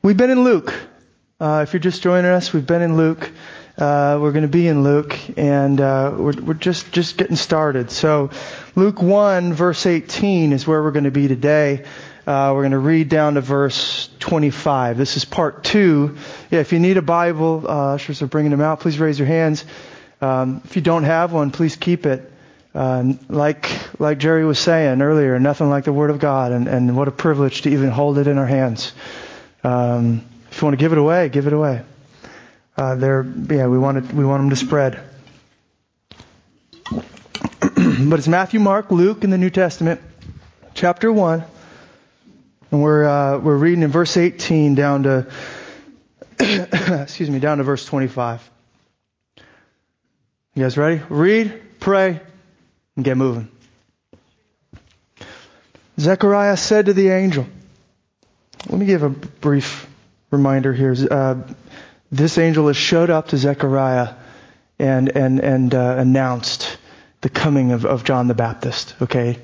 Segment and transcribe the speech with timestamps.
[0.00, 0.72] We've been in Luke.
[1.40, 3.32] Uh, if you're just joining us, we've been in Luke.
[3.76, 7.90] Uh, we're going to be in Luke, and uh, we're, we're just just getting started.
[7.90, 8.30] So,
[8.76, 11.84] Luke one verse 18 is where we're going to be today.
[12.28, 14.98] Uh, we're going to read down to verse 25.
[14.98, 16.16] This is part two.
[16.48, 18.78] Yeah, if you need a Bible, uh, ushers are bringing them out.
[18.78, 19.64] Please raise your hands.
[20.20, 22.32] Um, if you don't have one, please keep it.
[22.72, 23.68] Uh, like
[23.98, 27.12] like Jerry was saying earlier, nothing like the Word of God, and, and what a
[27.12, 28.92] privilege to even hold it in our hands.
[29.64, 31.82] Um, if you want to give it away, give it away.
[32.76, 35.00] Uh, they're, yeah, we want it, we want them to spread.
[36.90, 40.00] but it's Matthew, Mark, Luke in the New Testament,
[40.74, 41.44] chapter one,
[42.70, 45.26] and we're uh, we're reading in verse 18 down to
[47.02, 48.48] excuse me down to verse 25.
[50.54, 51.02] You guys ready?
[51.08, 52.20] Read, pray,
[52.96, 53.48] and get moving.
[55.98, 57.46] Zechariah said to the angel.
[58.66, 59.88] Let me give a brief
[60.30, 60.94] reminder here.
[61.10, 61.36] Uh,
[62.10, 64.14] this angel has showed up to Zechariah
[64.78, 66.78] and and and uh, announced
[67.20, 68.94] the coming of, of John the Baptist.
[69.00, 69.38] Okay,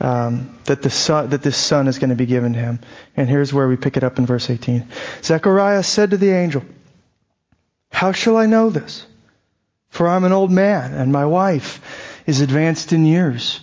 [0.00, 2.80] um, that the son that this son is going to be given to him.
[3.16, 4.86] And here's where we pick it up in verse 18.
[5.22, 6.64] Zechariah said to the angel,
[7.90, 9.06] "How shall I know this?
[9.90, 11.80] For I'm an old man, and my wife
[12.26, 13.60] is advanced in years."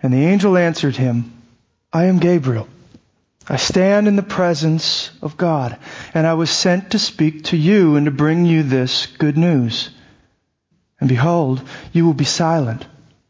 [0.00, 1.32] And the angel answered him,
[1.92, 2.68] "I am Gabriel."
[3.52, 5.76] I stand in the presence of God,
[6.14, 9.90] and I was sent to speak to you and to bring you this good news.
[10.98, 12.86] And behold, you will be silent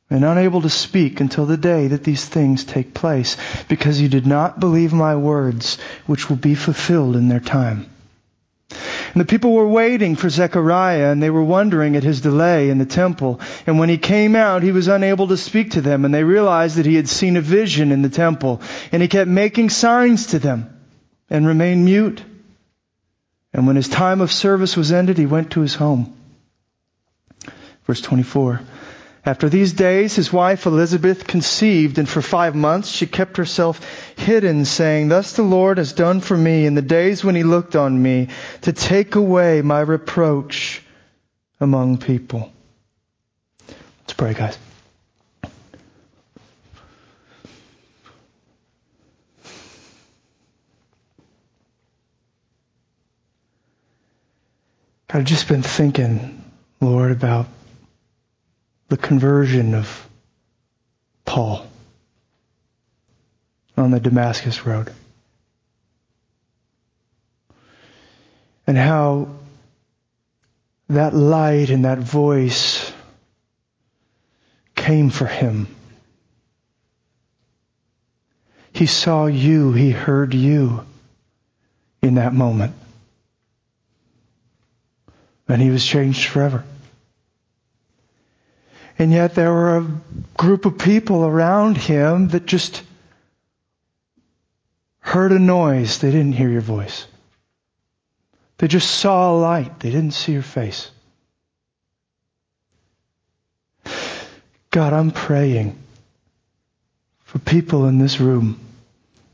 [0.08, 4.24] and unable to speak until the day that these things take place, because you did
[4.24, 7.91] not believe my words, which will be fulfilled in their time.
[9.12, 12.78] And the people were waiting for Zechariah and they were wondering at his delay in
[12.78, 13.40] the temple.
[13.66, 16.76] And when he came out, he was unable to speak to them and they realized
[16.76, 18.62] that he had seen a vision in the temple.
[18.90, 20.80] And he kept making signs to them
[21.28, 22.22] and remained mute.
[23.52, 26.16] And when his time of service was ended, he went to his home.
[27.84, 28.60] Verse 24.
[29.24, 33.80] After these days, his wife Elizabeth conceived, and for five months she kept herself
[34.16, 37.76] hidden, saying, Thus the Lord has done for me in the days when he looked
[37.76, 38.28] on me,
[38.62, 40.82] to take away my reproach
[41.60, 42.52] among people.
[44.00, 44.58] Let's pray, guys.
[55.14, 56.42] I've just been thinking,
[56.80, 57.46] Lord, about
[58.92, 60.06] the conversion of
[61.24, 61.66] Paul
[63.74, 64.92] on the Damascus Road.
[68.66, 69.28] And how
[70.90, 72.92] that light and that voice
[74.74, 75.74] came for him.
[78.74, 80.84] He saw you, he heard you
[82.02, 82.74] in that moment.
[85.48, 86.62] And he was changed forever.
[89.02, 89.86] And yet there were a
[90.36, 92.84] group of people around him that just
[95.00, 95.98] heard a noise.
[95.98, 97.08] They didn't hear your voice.
[98.58, 99.80] They just saw a light.
[99.80, 100.88] They didn't see your face.
[104.70, 105.76] God, I'm praying
[107.24, 108.60] for people in this room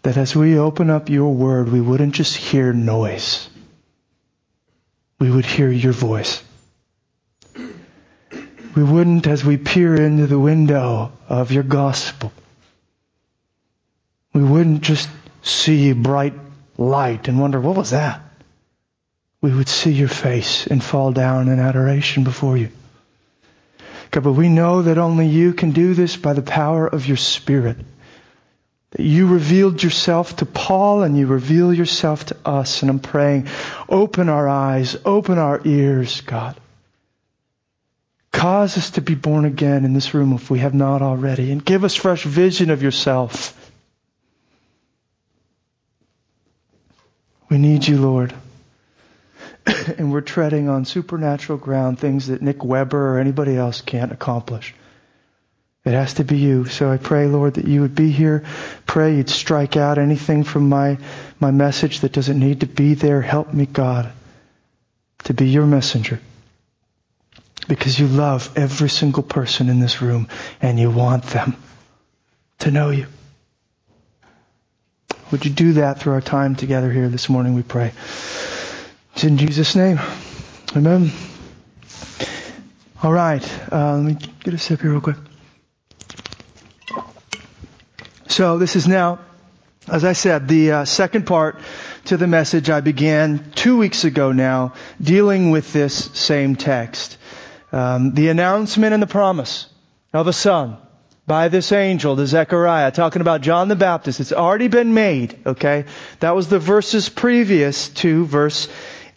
[0.00, 3.50] that as we open up your word, we wouldn't just hear noise.
[5.18, 6.42] We would hear your voice
[8.78, 12.30] we wouldn't, as we peer into the window of your gospel,
[14.32, 15.10] we wouldn't just
[15.42, 16.34] see bright
[16.76, 18.20] light and wonder, what was that?
[19.40, 22.70] We would see your face and fall down in adoration before you.
[24.12, 27.16] God, but we know that only you can do this by the power of your
[27.16, 27.78] Spirit.
[28.92, 32.82] That you revealed yourself to Paul and you reveal yourself to us.
[32.82, 33.48] And I'm praying,
[33.88, 36.56] open our eyes, open our ears, God.
[38.38, 41.64] Cause us to be born again in this room if we have not already, and
[41.64, 43.52] give us fresh vision of yourself.
[47.48, 48.32] We need you, Lord.
[49.66, 54.72] and we're treading on supernatural ground, things that Nick Weber or anybody else can't accomplish.
[55.84, 56.66] It has to be you.
[56.66, 58.44] So I pray, Lord, that you would be here.
[58.86, 60.98] Pray you'd strike out anything from my,
[61.40, 63.20] my message that doesn't need to be there.
[63.20, 64.12] Help me, God,
[65.24, 66.20] to be your messenger
[67.68, 70.28] because you love every single person in this room
[70.60, 71.56] and you want them
[72.60, 73.06] to know you.
[75.30, 77.92] Would you do that through our time together here this morning, we pray.
[79.12, 80.00] It's in Jesus' name.
[80.74, 81.10] Amen.
[83.02, 83.44] All right.
[83.70, 85.16] Uh, let me get a sip here real quick.
[88.28, 89.18] So this is now,
[89.86, 91.60] as I said, the uh, second part
[92.06, 97.17] to the message I began two weeks ago now, dealing with this same text.
[97.70, 99.66] Um, the announcement and the promise
[100.12, 100.78] of a son
[101.26, 104.18] by this angel to Zechariah, talking about John the Baptist.
[104.18, 105.84] It's already been made, okay?
[106.20, 108.68] That was the verses previous to verse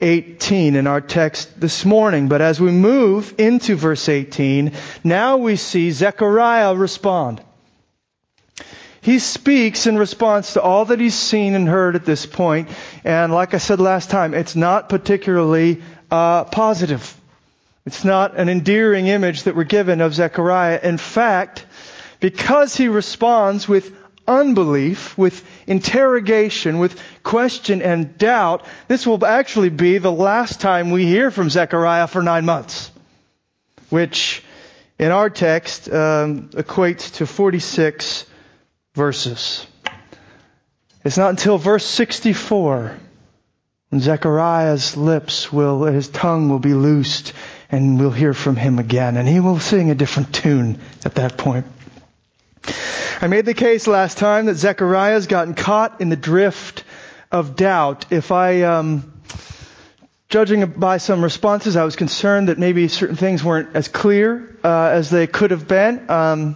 [0.02, 2.28] 18 in our text this morning.
[2.28, 4.74] But as we move into verse 18,
[5.06, 7.42] now we see Zechariah respond.
[9.00, 12.70] He speaks in response to all that he's seen and heard at this point,
[13.04, 15.82] and like I said last time, it's not particularly
[16.12, 17.16] uh, positive.
[17.86, 20.80] It's not an endearing image that we're given of Zechariah.
[20.84, 21.66] In fact,
[22.20, 23.96] because he responds with
[24.28, 31.06] unbelief, with interrogation, with question and doubt, this will actually be the last time we
[31.06, 32.92] hear from Zechariah for nine months,
[33.90, 34.44] which
[35.00, 38.26] in our text um, equates to 46
[38.94, 39.66] verses.
[41.04, 42.96] It's not until verse 64
[43.90, 47.34] when Zechariah's lips will, his tongue will be loosed
[47.72, 51.38] and we'll hear from him again and he will sing a different tune at that
[51.38, 51.66] point.
[53.22, 56.84] I made the case last time that Zechariah's gotten caught in the drift
[57.32, 58.12] of doubt.
[58.12, 59.14] If I, um,
[60.28, 64.90] judging by some responses, I was concerned that maybe certain things weren't as clear uh,
[64.92, 66.10] as they could have been.
[66.10, 66.56] Um,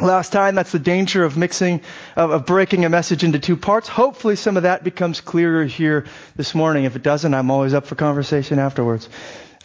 [0.00, 1.80] last time, that's the danger of mixing,
[2.16, 3.88] of, of breaking a message into two parts.
[3.88, 6.04] Hopefully, some of that becomes clearer here
[6.36, 6.84] this morning.
[6.84, 9.08] If it doesn't, I'm always up for conversation afterwards.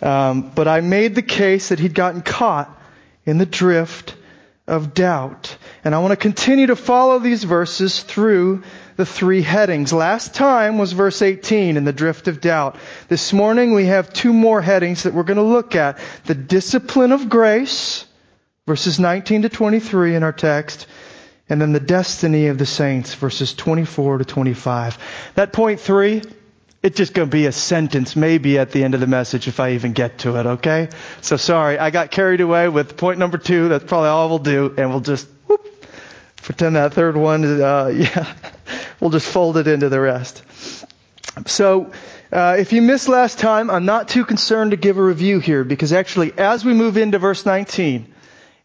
[0.02, 2.76] Um, but I made the case that he'd gotten caught
[3.26, 4.16] in the drift
[4.68, 5.58] of doubt.
[5.84, 8.64] And I want to continue to follow these verses through
[8.96, 9.92] the three headings.
[9.92, 12.78] Last time was verse 18 in the drift of doubt.
[13.08, 16.00] This morning we have two more headings that we're going to look at.
[16.26, 18.06] The discipline of grace,
[18.68, 20.86] verses 19 to 23 in our text,
[21.50, 24.98] and then the destiny of the saints, verses 24 to 25.
[25.36, 26.22] That point three,
[26.82, 29.60] it's just going to be a sentence maybe at the end of the message if
[29.60, 30.90] I even get to it, okay?
[31.22, 33.68] So sorry, I got carried away with point number two.
[33.68, 35.66] That's probably all we'll do, and we'll just whoop,
[36.38, 38.34] pretend that third one, uh, yeah,
[39.00, 40.44] we'll just fold it into the rest.
[41.46, 41.92] So,
[42.32, 45.64] uh, if you missed last time, I'm not too concerned to give a review here
[45.64, 48.14] because actually, as we move into verse 19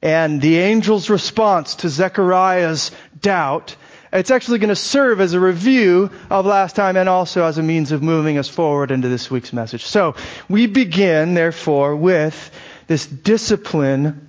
[0.03, 3.77] and the angel's response to Zechariah's doubt,
[4.15, 7.63] it's actually going to serve as a review of last time and also as a
[7.63, 9.85] means of moving us forward into this week's message.
[9.85, 10.15] So
[10.49, 12.51] we begin, therefore, with
[12.87, 14.29] this discipline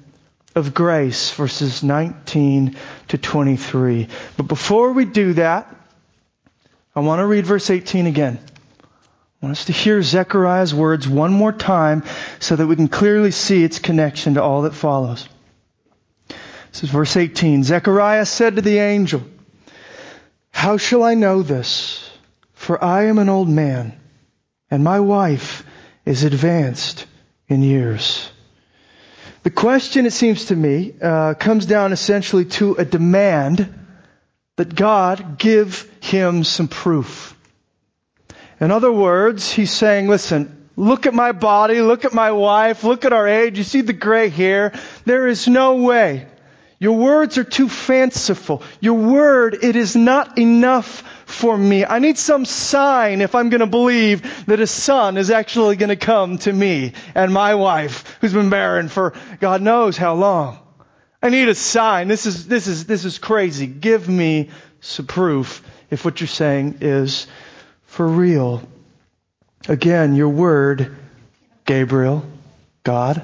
[0.56, 2.78] of grace, verses 19
[3.10, 4.08] to 23.
[4.38, 5.74] But before we do that,
[6.96, 8.40] I want to read verse 18 again.
[8.82, 12.04] I want us to hear Zechariah's words one more time
[12.40, 15.28] so that we can clearly see its connection to all that follows.
[16.72, 17.64] This is verse 18.
[17.64, 19.22] Zechariah said to the angel,
[20.66, 22.10] how shall I know this?
[22.54, 23.96] For I am an old man,
[24.72, 25.64] and my wife
[26.08, 27.06] is advanced
[27.48, 28.32] in years.
[29.44, 33.72] The question, it seems to me, uh, comes down essentially to a demand
[34.56, 37.38] that God give him some proof.
[38.60, 43.06] In other words, he's saying, listen, look at my body, look at my wife, look
[43.06, 44.74] at our age, you see the gray hair.
[45.06, 46.26] There is no way
[46.80, 48.62] your words are too fanciful.
[48.82, 51.86] Your word, it is not enough for me.
[51.86, 55.90] I need some sign if I'm going to believe that a son is actually going
[55.90, 60.60] to come to me and my wife who's been barren for God knows how long.
[61.22, 62.08] I need a sign.
[62.08, 63.68] This is, this is, this is crazy.
[63.68, 64.50] Give me
[64.82, 67.26] some proof if what you're saying is
[67.86, 68.62] for real.
[69.68, 70.96] Again, your word,
[71.66, 72.24] Gabriel,
[72.84, 73.24] God,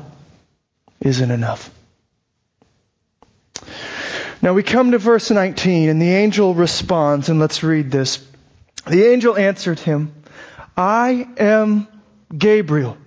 [1.01, 1.69] isn't enough.
[4.41, 8.25] Now we come to verse 19 and the angel responds and let's read this.
[8.87, 10.13] The angel answered him,
[10.75, 11.87] I am
[12.35, 12.97] Gabriel.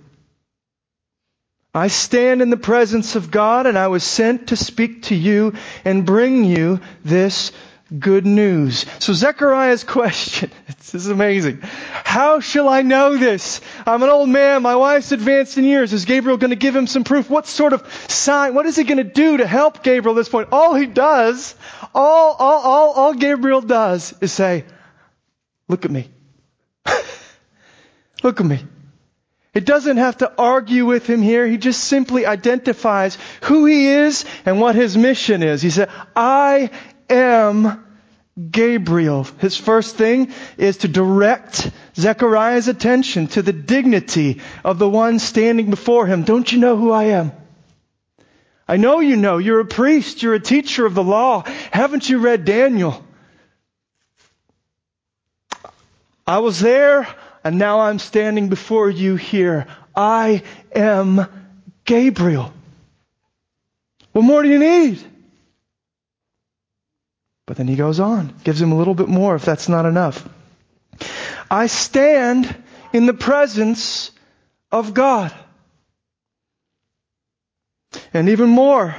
[1.73, 5.55] I stand in the presence of God and I was sent to speak to you
[5.83, 7.51] and bring you this
[7.99, 8.85] good news.
[8.99, 11.59] So Zechariah's question, this is amazing.
[11.61, 13.61] How shall I know this?
[13.85, 14.61] I'm an old man.
[14.61, 15.93] My wife's advanced in years.
[15.93, 17.29] Is Gabriel going to give him some proof?
[17.29, 18.53] What sort of sign?
[18.53, 20.49] What is he going to do to help Gabriel at this point?
[20.51, 21.55] All he does,
[21.93, 24.65] all, all, all, all Gabriel does is say,
[25.67, 26.09] look at me.
[28.23, 28.65] look at me.
[29.53, 31.47] It doesn't have to argue with him here.
[31.47, 35.61] He just simply identifies who he is and what his mission is.
[35.61, 36.71] He said, I
[37.09, 37.84] am
[38.51, 39.23] Gabriel.
[39.39, 45.69] His first thing is to direct Zechariah's attention to the dignity of the one standing
[45.69, 46.23] before him.
[46.23, 47.31] Don't you know who I am?
[48.67, 49.37] I know you know.
[49.37, 50.21] You're a priest.
[50.21, 51.43] You're a teacher of the law.
[51.71, 53.05] Haven't you read Daniel?
[56.27, 57.07] I was there
[57.43, 59.67] and now I'm standing before you here.
[59.95, 60.41] I
[60.73, 61.27] am
[61.85, 62.51] Gabriel.
[64.11, 64.99] What more do you need?
[67.45, 70.27] But then he goes on, gives him a little bit more if that's not enough.
[71.49, 72.55] I stand
[72.91, 74.11] in the presence
[74.71, 75.33] of God.
[78.13, 78.95] And even more,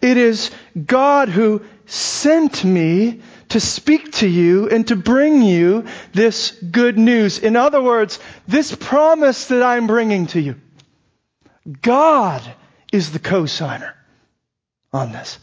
[0.00, 0.50] it is
[0.86, 3.20] God who sent me
[3.50, 5.84] to speak to you and to bring you
[6.14, 7.38] this good news.
[7.38, 8.18] In other words,
[8.48, 10.56] this promise that I'm bringing to you.
[11.82, 12.42] God
[12.92, 13.94] is the co-signer
[14.92, 15.38] on this.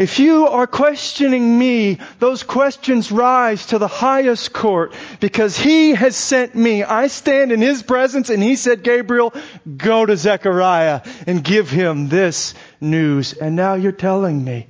[0.00, 6.16] If you are questioning me, those questions rise to the highest court because he has
[6.16, 6.82] sent me.
[6.82, 9.34] I stand in his presence and he said, Gabriel,
[9.76, 13.34] go to Zechariah and give him this news.
[13.34, 14.68] And now you're telling me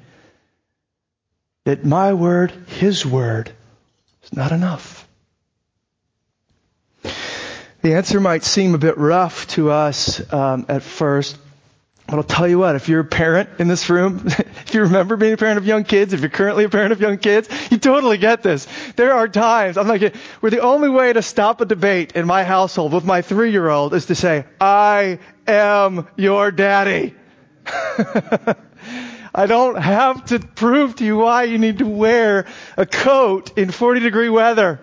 [1.62, 3.52] that my word, his word,
[4.24, 5.06] is not enough.
[7.82, 11.36] The answer might seem a bit rough to us um, at first,
[12.10, 15.16] but I'll tell you what, if you're a parent in this room, if you remember
[15.16, 17.78] being a parent of young kids, if you're currently a parent of young kids, you
[17.78, 18.66] totally get this.
[18.96, 22.42] There are times, I'm like, where the only way to stop a debate in my
[22.42, 27.14] household with my three year old is to say, I am your daddy.
[29.32, 33.70] I don't have to prove to you why you need to wear a coat in
[33.70, 34.80] 40 degree weather.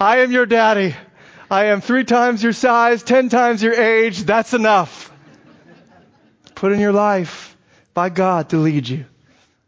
[0.00, 0.96] I am your daddy.
[1.48, 4.24] I am three times your size, ten times your age.
[4.24, 5.12] That's enough
[6.58, 7.56] put in your life
[7.94, 9.04] by God to lead you.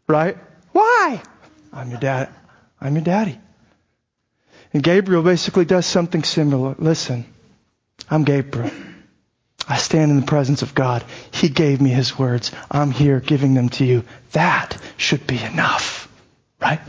[0.07, 0.37] Right?
[0.73, 1.21] Why?
[1.71, 2.29] I'm your dad.
[2.81, 3.39] I'm your daddy.
[4.73, 6.75] And Gabriel basically does something similar.
[6.77, 7.23] Listen,
[8.09, 8.71] I'm Gabriel.
[9.69, 11.05] I stand in the presence of God.
[11.31, 12.51] He gave me his words.
[12.69, 14.03] I'm here giving them to you.
[14.33, 16.09] That should be enough.
[16.59, 16.81] Right?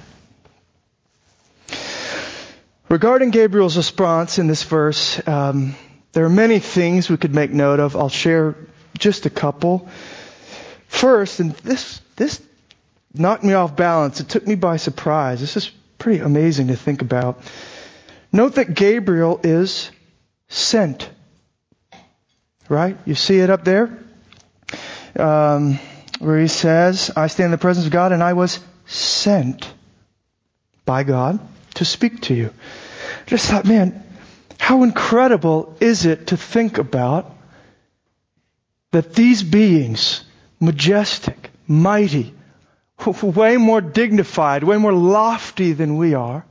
[2.88, 5.76] Regarding Gabriel's response in this verse, um,
[6.12, 7.94] there are many things we could make note of.
[7.94, 8.56] I'll share
[9.02, 9.88] just a couple.
[10.86, 12.40] First, and this, this
[13.12, 14.20] knocked me off balance.
[14.20, 15.40] It took me by surprise.
[15.40, 17.42] This is pretty amazing to think about.
[18.32, 19.90] Note that Gabriel is
[20.48, 21.10] sent.
[22.68, 22.96] Right?
[23.04, 23.98] You see it up there?
[25.18, 25.78] Um,
[26.20, 29.70] where he says, I stand in the presence of God and I was sent
[30.84, 31.40] by God
[31.74, 32.50] to speak to you.
[33.26, 34.02] I just thought, man,
[34.58, 37.36] how incredible is it to think about
[38.92, 40.22] that these beings,
[40.60, 42.32] majestic, mighty,
[43.22, 46.44] way more dignified, way more lofty than we are,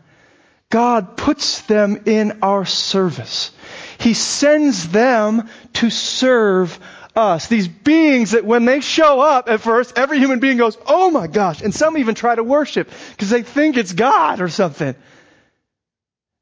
[0.69, 3.51] God puts them in our service.
[3.99, 6.79] He sends them to serve
[7.15, 7.47] us.
[7.47, 11.27] These beings that when they show up at first, every human being goes, oh my
[11.27, 11.61] gosh.
[11.61, 14.95] And some even try to worship because they think it's God or something.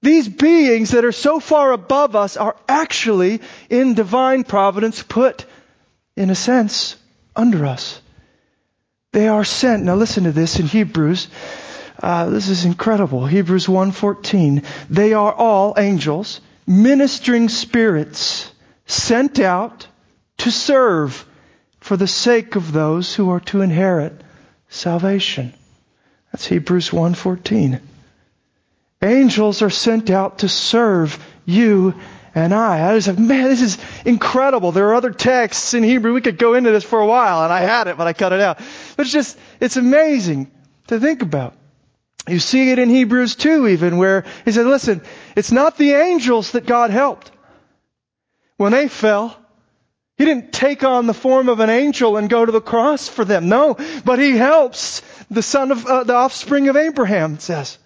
[0.01, 5.45] These beings that are so far above us are actually in divine providence put
[6.15, 6.95] in a sense,
[7.35, 8.01] under us.
[9.11, 9.83] They are sent.
[9.83, 11.27] Now listen to this in Hebrews.
[12.01, 13.25] Uh, this is incredible.
[13.25, 14.65] Hebrews 1.14.
[14.89, 18.51] They are all angels, ministering spirits,
[18.85, 19.87] sent out
[20.37, 21.25] to serve
[21.79, 24.13] for the sake of those who are to inherit
[24.69, 25.53] salvation.
[26.31, 27.81] That's Hebrews 1.14.
[29.01, 31.95] Angels are sent out to serve you
[32.39, 32.89] and I.
[32.89, 34.71] I just said, man, this is incredible.
[34.71, 36.13] There are other texts in Hebrew.
[36.13, 38.33] We could go into this for a while, and I had it, but I cut
[38.33, 38.57] it out.
[38.97, 40.51] But it's just, it's amazing
[40.87, 41.55] to think about.
[42.27, 45.01] You see it in Hebrews 2 even, where he said, listen,
[45.35, 47.31] it's not the angels that God helped.
[48.57, 49.35] When they fell,
[50.17, 53.23] he didn't take on the form of an angel and go to the cross for
[53.23, 53.47] them.
[53.47, 57.77] No, but he helps the son of, uh, the offspring of Abraham, it says.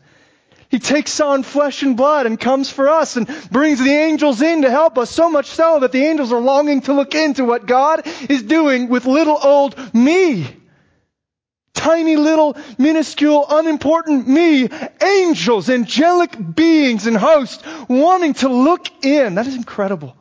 [0.74, 4.63] He takes on flesh and blood and comes for us and brings the angels in
[4.63, 7.68] to help us, so much so that the angels are longing to look into what
[7.68, 10.48] God is doing with little old me.
[11.75, 14.68] Tiny little, minuscule, unimportant me,
[15.00, 19.36] angels, angelic beings and hosts wanting to look in.
[19.36, 20.18] That is incredible.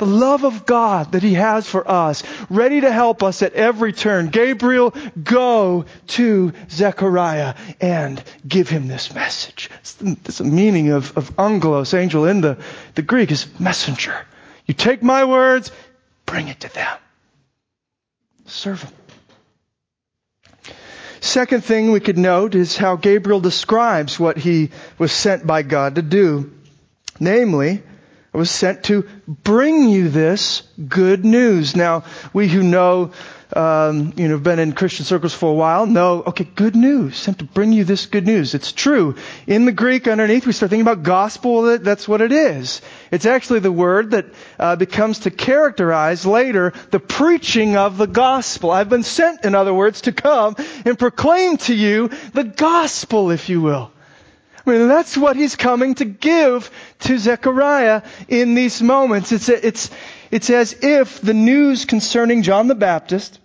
[0.00, 3.92] The love of God that He has for us, ready to help us at every
[3.92, 4.30] turn.
[4.30, 9.68] Gabriel, go to Zechariah and give him this message.
[10.02, 12.56] That's the meaning of, of angelos, angel in the,
[12.94, 14.14] the Greek is messenger.
[14.64, 15.70] You take my words,
[16.24, 16.96] bring it to them.
[18.46, 20.74] Serve them.
[21.20, 25.96] Second thing we could note is how Gabriel describes what he was sent by God
[25.96, 26.52] to do.
[27.20, 27.82] Namely,
[28.32, 31.74] I was sent to bring you this good news.
[31.74, 33.10] Now, we who know
[33.54, 37.16] um, you know, have been in Christian circles for a while know, okay, good news.
[37.16, 38.54] Sent to bring you this good news.
[38.54, 39.16] It's true.
[39.46, 41.78] In the Greek underneath, we start thinking about gospel.
[41.78, 42.80] That's what it is.
[43.10, 44.26] It's actually the word that
[44.58, 48.70] uh, becomes to characterize later the preaching of the gospel.
[48.70, 53.48] I've been sent, in other words, to come and proclaim to you the gospel, if
[53.48, 53.90] you will.
[54.66, 59.32] I mean, that's what he's coming to give to Zechariah in these moments.
[59.32, 59.90] It's, it's,
[60.30, 63.38] it's as if the news concerning John the Baptist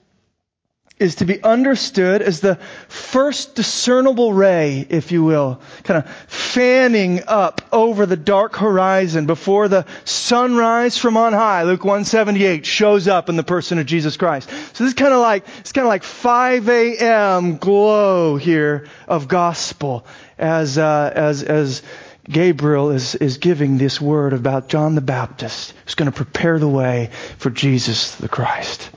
[0.98, 2.56] is to be understood as the
[2.88, 9.68] first discernible ray, if you will, kind of fanning up over the dark horizon before
[9.68, 11.64] the sunrise from on high.
[11.64, 14.50] Luke 178 shows up in the person of Jesus Christ.
[14.50, 17.58] So this is kind of like, it's kind of like 5 a.m.
[17.58, 20.06] glow here of gospel
[20.38, 21.82] as, uh, as, as
[22.30, 26.68] Gabriel is, is giving this word about John the Baptist who's going to prepare the
[26.68, 28.90] way for Jesus the Christ.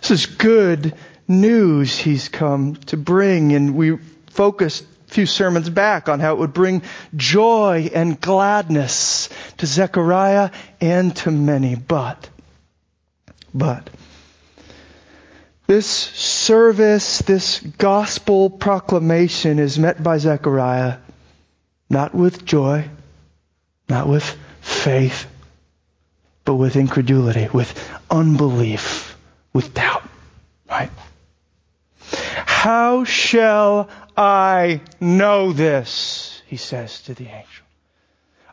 [0.00, 0.94] This is good
[1.26, 3.52] news he's come to bring.
[3.52, 3.98] And we
[4.30, 6.82] focused a few sermons back on how it would bring
[7.16, 11.74] joy and gladness to Zechariah and to many.
[11.74, 12.28] But,
[13.52, 13.90] but,
[15.70, 20.96] this service, this gospel proclamation is met by Zechariah
[21.88, 22.88] not with joy,
[23.88, 24.24] not with
[24.60, 25.28] faith,
[26.44, 29.16] but with incredulity, with unbelief,
[29.52, 30.02] with doubt.
[30.68, 30.90] Right?
[32.00, 36.42] How shall I know this?
[36.48, 37.64] He says to the angel.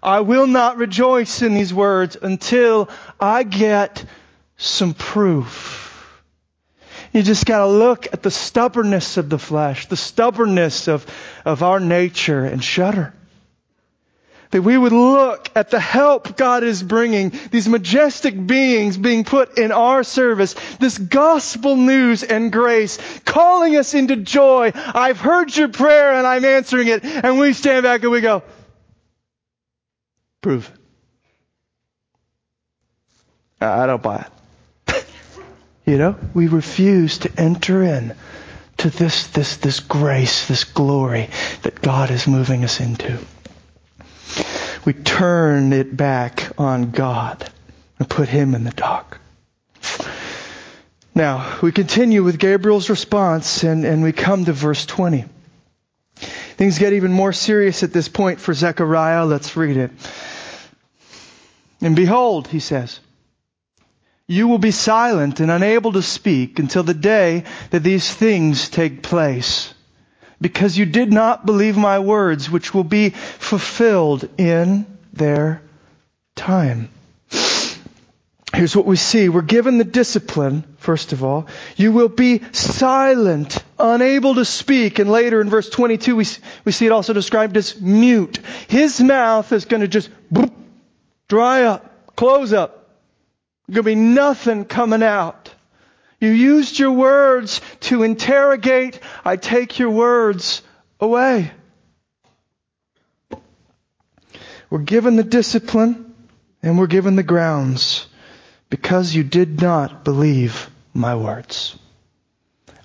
[0.03, 4.05] I will not rejoice in these words until I get
[4.57, 5.86] some proof.
[7.13, 11.05] You just gotta look at the stubbornness of the flesh, the stubbornness of,
[11.45, 13.13] of our nature and shudder.
[14.51, 19.57] That we would look at the help God is bringing, these majestic beings being put
[19.57, 24.71] in our service, this gospel news and grace, calling us into joy.
[24.73, 27.03] I've heard your prayer and I'm answering it.
[27.03, 28.41] And we stand back and we go,
[30.41, 30.79] prove it.
[33.59, 34.36] I don't buy it.
[35.87, 38.13] You know, we refuse to enter in
[38.77, 41.31] to this, this, this grace, this glory
[41.63, 43.17] that God is moving us into
[44.87, 47.51] we turn it back on God
[47.99, 49.19] and put Him in the dock.
[51.13, 55.25] Now, we continue with Gabriel's response and, and we come to verse 20.
[56.15, 59.25] Things get even more serious at this point for Zechariah.
[59.25, 59.91] Let's read it.
[61.81, 63.01] And behold, he says,
[64.27, 69.01] you will be silent and unable to speak until the day that these things take
[69.01, 69.73] place
[70.41, 75.61] because you did not believe my words, which will be fulfilled in their
[76.35, 76.89] time.
[78.53, 79.29] Here's what we see.
[79.29, 81.47] We're given the discipline, first of all.
[81.75, 84.99] You will be silent, unable to speak.
[84.99, 86.25] And later in verse 22, we,
[86.65, 88.39] we see it also described as mute.
[88.67, 90.09] His mouth is going to just
[91.27, 92.76] dry up, close up.
[93.73, 95.53] To be nothing coming out.
[96.19, 98.99] You used your words to interrogate.
[99.23, 100.61] I take your words
[100.99, 101.51] away.
[104.69, 106.13] We're given the discipline
[106.63, 108.07] and we're given the grounds
[108.69, 111.77] because you did not believe my words.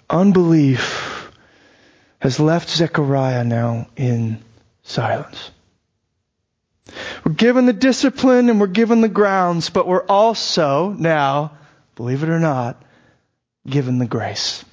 [0.08, 1.30] Unbelief
[2.18, 4.42] has left Zechariah now in
[4.82, 5.50] silence.
[7.24, 11.52] We're given the discipline and we're given the grounds, but we're also now,
[11.94, 12.82] believe it or not,
[13.66, 14.64] given the grace.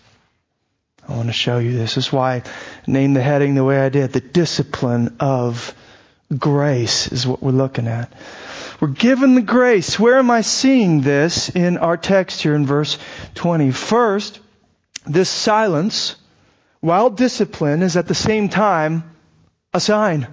[1.07, 1.95] I want to show you this.
[1.95, 2.43] This is why I
[2.87, 4.13] named the heading the way I did.
[4.13, 5.73] The discipline of
[6.35, 8.13] grace is what we're looking at.
[8.79, 9.99] We're given the grace.
[9.99, 12.97] Where am I seeing this in our text here in verse
[13.35, 13.71] 20?
[13.71, 14.39] First,
[15.05, 16.15] this silence,
[16.79, 19.15] while discipline, is at the same time
[19.73, 20.27] a sign.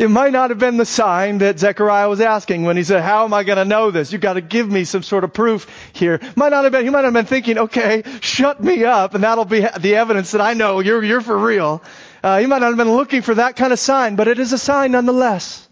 [0.00, 3.26] It might not have been the sign that Zechariah was asking when he said, how
[3.26, 4.12] am I going to know this?
[4.12, 6.18] You've got to give me some sort of proof here.
[6.36, 9.44] Might not have been, he might have been thinking, okay, shut me up and that'll
[9.44, 11.82] be the evidence that I know you're, you're for real.
[12.22, 14.54] Uh, he might not have been looking for that kind of sign, but it is
[14.54, 15.68] a sign nonetheless.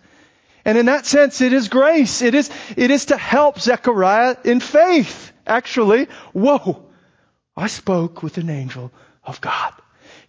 [0.62, 2.21] And in that sense, it is grace.
[2.21, 5.33] It is, it is to help Zechariah in faith.
[5.47, 6.85] Actually, whoa,
[7.57, 8.93] I spoke with an angel
[9.25, 9.73] of God.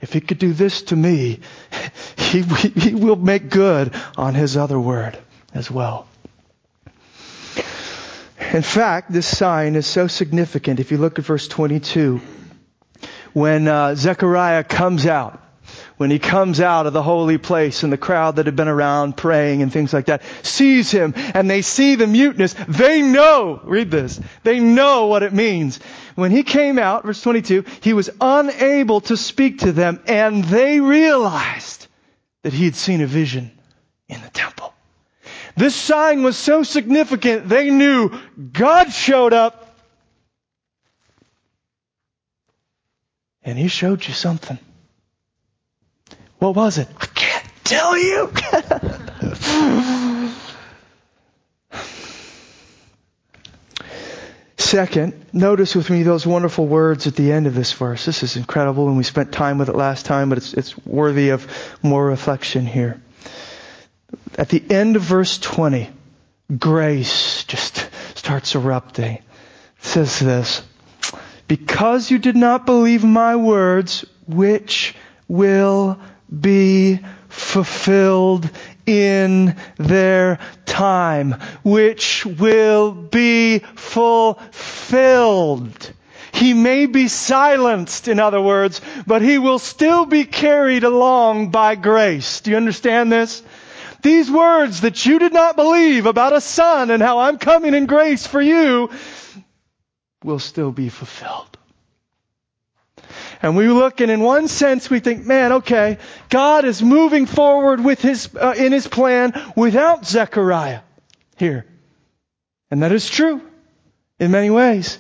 [0.02, 1.40] If he could do this to me,
[2.18, 5.18] he, he will make good on his other word
[5.54, 6.08] as well.
[8.52, 10.80] In fact, this sign is so significant.
[10.80, 12.20] If you look at verse 22,
[13.34, 15.44] when uh, Zechariah comes out,
[15.98, 19.18] when he comes out of the holy place and the crowd that had been around
[19.18, 23.92] praying and things like that sees him and they see the muteness, they know, read
[23.92, 25.80] this, they know what it means
[26.20, 30.80] when he came out, verse 22, he was unable to speak to them, and they
[30.80, 31.88] realized
[32.44, 33.52] that he had seen a vision
[34.08, 34.74] in the temple.
[35.56, 38.12] This sign was so significant, they knew
[38.54, 39.70] God showed up
[43.44, 44.60] and he showed you something.
[46.38, 46.88] What was it?
[47.02, 48.32] I can't tell you.
[54.70, 58.06] Second, notice with me those wonderful words at the end of this verse.
[58.06, 61.30] This is incredible, and we spent time with it last time, but it's, it's worthy
[61.30, 61.48] of
[61.82, 63.02] more reflection here.
[64.38, 65.90] At the end of verse 20,
[66.56, 69.16] grace just starts erupting.
[69.16, 69.24] It
[69.80, 70.62] says this
[71.48, 74.94] Because you did not believe my words, which
[75.28, 78.48] will be fulfilled
[78.90, 84.42] in their time, which will be fulfilled.
[86.34, 91.76] He may be silenced, in other words, but he will still be carried along by
[91.76, 92.42] grace.
[92.42, 93.44] Do you understand this?
[94.02, 97.86] These words that you did not believe about a son and how I'm coming in
[97.86, 98.90] grace for you
[100.24, 101.59] will still be fulfilled.
[103.42, 105.98] And we look and in one sense we think, man, okay,
[106.30, 110.82] God is moving forward with his, uh, in his plan without Zechariah
[111.38, 111.66] here.
[112.70, 113.42] And that is true
[114.20, 115.00] in many ways.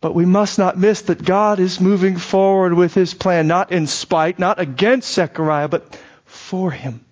[0.00, 3.86] But we must not miss that God is moving forward with his plan, not in
[3.86, 7.04] spite, not against Zechariah, but for him.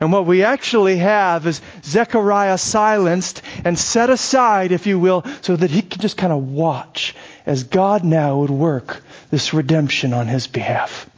[0.00, 5.56] And what we actually have is Zechariah silenced and set aside, if you will, so
[5.56, 7.16] that he can just kind of watch
[7.48, 11.08] as God now would work this redemption on his behalf.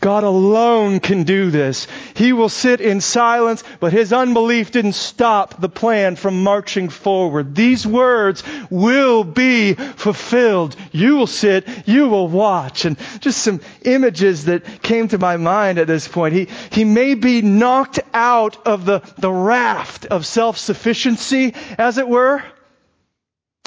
[0.00, 1.88] God alone can do this.
[2.14, 7.56] He will sit in silence, but his unbelief didn't stop the plan from marching forward.
[7.56, 10.76] These words will be fulfilled.
[10.92, 12.84] You will sit, you will watch.
[12.84, 16.34] And just some images that came to my mind at this point.
[16.34, 22.44] He, he may be knocked out of the, the raft of self-sufficiency, as it were,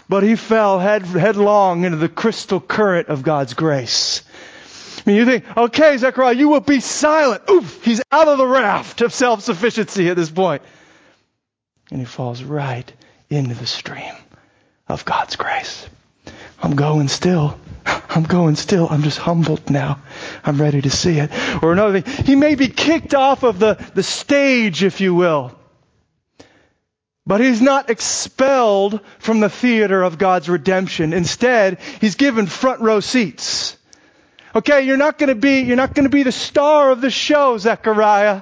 [0.10, 4.24] but he fell head, headlong into the crystal current of God's grace.
[4.98, 7.44] I mean, you think, okay, Zechariah, you will be silent.
[7.50, 10.64] Oof, he's out of the raft of self-sufficiency at this point.
[11.92, 12.92] And he falls right
[13.30, 14.14] into the stream
[14.88, 15.88] of God's grace.
[16.62, 17.58] I'm going still.
[17.86, 18.88] I'm going still.
[18.90, 20.00] I'm just humbled now.
[20.44, 21.32] I'm ready to see it.
[21.64, 25.59] Or another thing, he may be kicked off of the, the stage, if you will.
[27.30, 31.14] But he's not expelled from the theater of God's redemption.
[31.14, 33.78] Instead, he's given front row seats.
[34.56, 38.42] Okay, you're not gonna be, you're not gonna be the star of the show, Zechariah.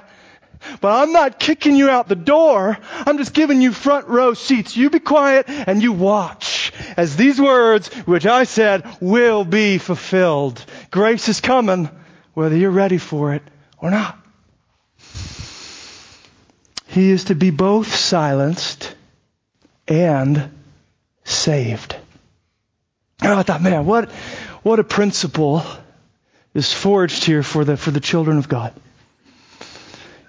[0.80, 2.78] But I'm not kicking you out the door.
[3.04, 4.74] I'm just giving you front row seats.
[4.74, 10.64] You be quiet and you watch as these words, which I said, will be fulfilled.
[10.90, 11.90] Grace is coming,
[12.32, 13.42] whether you're ready for it
[13.76, 14.18] or not.
[16.88, 18.94] He is to be both silenced
[19.86, 20.50] and
[21.24, 21.96] saved.
[23.20, 24.10] And I thought, man, what,
[24.62, 25.62] what a principle
[26.54, 28.72] is forged here for the, for the children of God.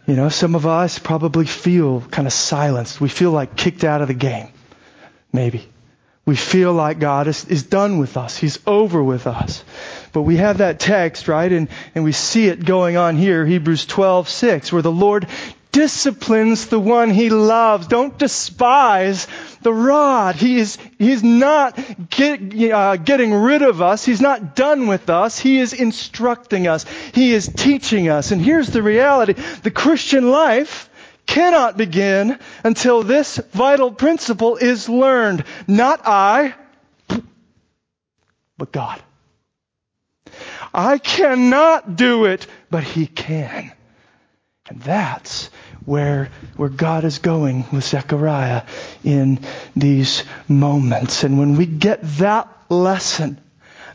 [0.05, 2.99] You know, some of us probably feel kind of silenced.
[2.99, 4.49] We feel like kicked out of the game.
[5.31, 5.67] Maybe.
[6.25, 8.37] We feel like God is, is done with us.
[8.37, 9.63] He's over with us.
[10.11, 11.51] But we have that text, right?
[11.51, 15.27] And, and we see it going on here, Hebrews 12, 6, where the Lord
[15.71, 17.87] disciplines the one he loves.
[17.87, 19.27] Don't despise
[19.61, 20.35] the rod.
[20.35, 21.79] He is, he's not
[22.09, 24.03] get, uh, getting rid of us.
[24.03, 25.37] He's not done with us.
[25.39, 26.85] He is instructing us.
[27.13, 28.31] He is teaching us.
[28.31, 29.33] And here's the reality.
[29.33, 30.89] The Christian life
[31.25, 35.43] cannot begin until this vital principle is learned.
[35.67, 36.55] Not I,
[38.57, 39.01] but God.
[40.73, 43.71] I cannot do it, but He can.
[44.69, 45.49] And that's
[45.83, 48.63] where, where God is going with Zechariah
[49.03, 49.39] in
[49.75, 51.23] these moments.
[51.23, 53.41] And when we get that lesson,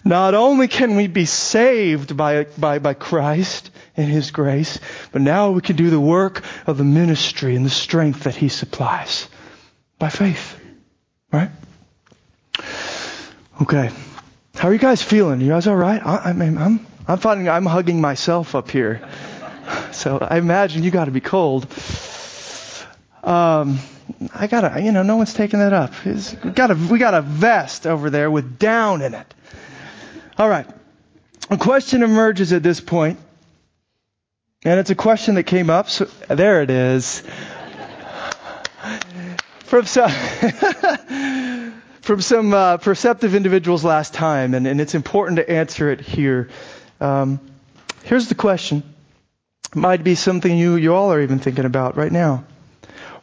[0.04, 4.78] not only can we be saved by, by, by Christ and His grace,
[5.12, 8.48] but now we can do the work of the ministry and the strength that He
[8.48, 9.28] supplies
[9.98, 10.58] by faith.
[11.32, 11.50] Right?
[13.62, 13.90] Okay.
[14.56, 15.40] How are you guys feeling?
[15.40, 16.04] You guys all right?
[16.04, 19.08] I, I mean, I'm, I'm finding I'm hugging myself up here.
[19.94, 21.66] So I imagine you got to be cold.
[23.22, 23.78] Um,
[24.34, 25.92] I gotta, you know, no one's taking that up.
[26.04, 29.34] It's, we got a, we got a vest over there with down in it.
[30.36, 30.66] All right.
[31.50, 33.18] A question emerges at this point.
[34.64, 35.88] and it's a question that came up.
[35.88, 37.22] So there it is.
[39.64, 40.10] From some,
[42.00, 46.48] from some uh, perceptive individuals last time, and, and, it's important to answer it here.
[47.00, 47.40] Um,
[48.04, 48.93] here's the question.
[49.74, 52.44] Might be something you, you all are even thinking about right now.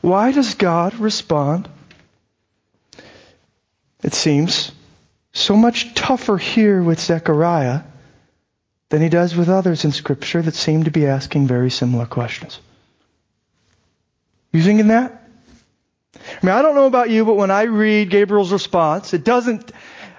[0.02, 1.70] Why does God respond?
[4.04, 4.72] It seems
[5.32, 7.82] so much tougher here with Zechariah
[8.90, 12.60] than he does with others in Scripture that seem to be asking very similar questions.
[14.52, 15.18] You thinking that?
[16.16, 19.72] I mean, I don't know about you, but when I read Gabriel's response, it doesn't,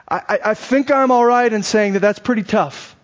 [0.08, 2.96] I, I think I'm alright in saying that that's pretty tough.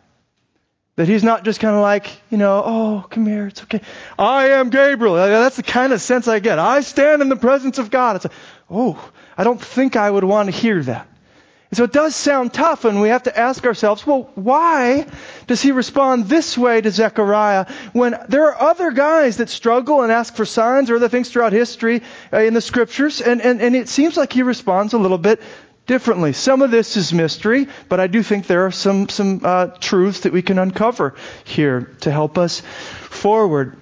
[0.99, 3.83] That he's not just kind of like, you know, oh, come here, it's okay.
[4.19, 5.15] I am Gabriel.
[5.15, 6.59] That's the kind of sense I get.
[6.59, 8.17] I stand in the presence of God.
[8.17, 8.35] It's like,
[8.69, 11.07] oh, I don't think I would want to hear that.
[11.71, 15.07] And so it does sound tough, and we have to ask ourselves, well, why
[15.47, 20.11] does he respond this way to Zechariah when there are other guys that struggle and
[20.11, 23.77] ask for signs or other things throughout history uh, in the scriptures, and, and, and
[23.77, 25.41] it seems like he responds a little bit
[25.89, 26.33] differently.
[26.33, 30.21] Some of this is mystery, but I do think there are some, some uh, truths
[30.21, 33.77] that we can uncover here to help us forward.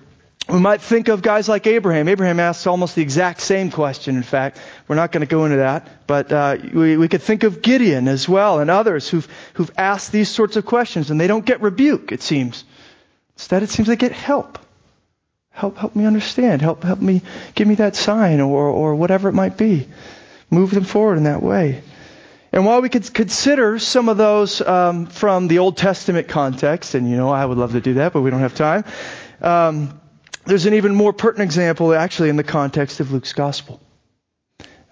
[0.49, 2.07] We might think of guys like Abraham.
[2.07, 4.61] Abraham asks almost the exact same question, in fact.
[4.87, 6.07] We're not going to go into that.
[6.07, 10.12] But uh, we, we could think of Gideon as well and others who've, who've asked
[10.12, 12.64] these sorts of questions and they don't get rebuke, it seems.
[13.35, 14.61] Instead, it seems they get help.
[15.51, 16.62] Help, help me understand.
[16.62, 17.23] Help, help me,
[17.57, 19.88] give me that sign or, or whatever it might be.
[20.49, 21.83] Move them forward in that way.
[22.53, 27.09] And while we could consider some of those um, from the Old Testament context, and
[27.11, 28.85] you know I would love to do that, but we don't have time.
[29.41, 30.01] Um,
[30.45, 33.81] there's an even more pertinent example actually in the context of Luke's gospel.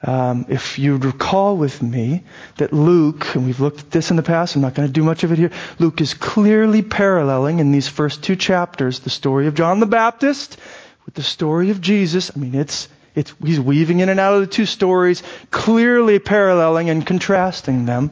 [0.03, 2.25] Um, if you recall with me
[2.59, 5.03] that Luke, and we've looked at this in the past, I'm not going to do
[5.03, 9.47] much of it here, Luke is clearly paralleling in these first two chapters the story
[9.47, 10.59] of John the Baptist
[11.07, 12.31] with the story of Jesus.
[12.35, 16.91] I mean, it's it's, he's weaving in and out of the two stories, clearly paralleling
[16.91, 18.11] and contrasting them.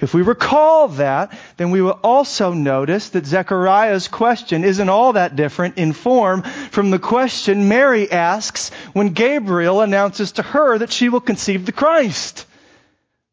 [0.00, 5.36] If we recall that, then we will also notice that Zechariah's question isn't all that
[5.36, 11.08] different in form from the question Mary asks when Gabriel announces to her that she
[11.08, 12.44] will conceive the Christ,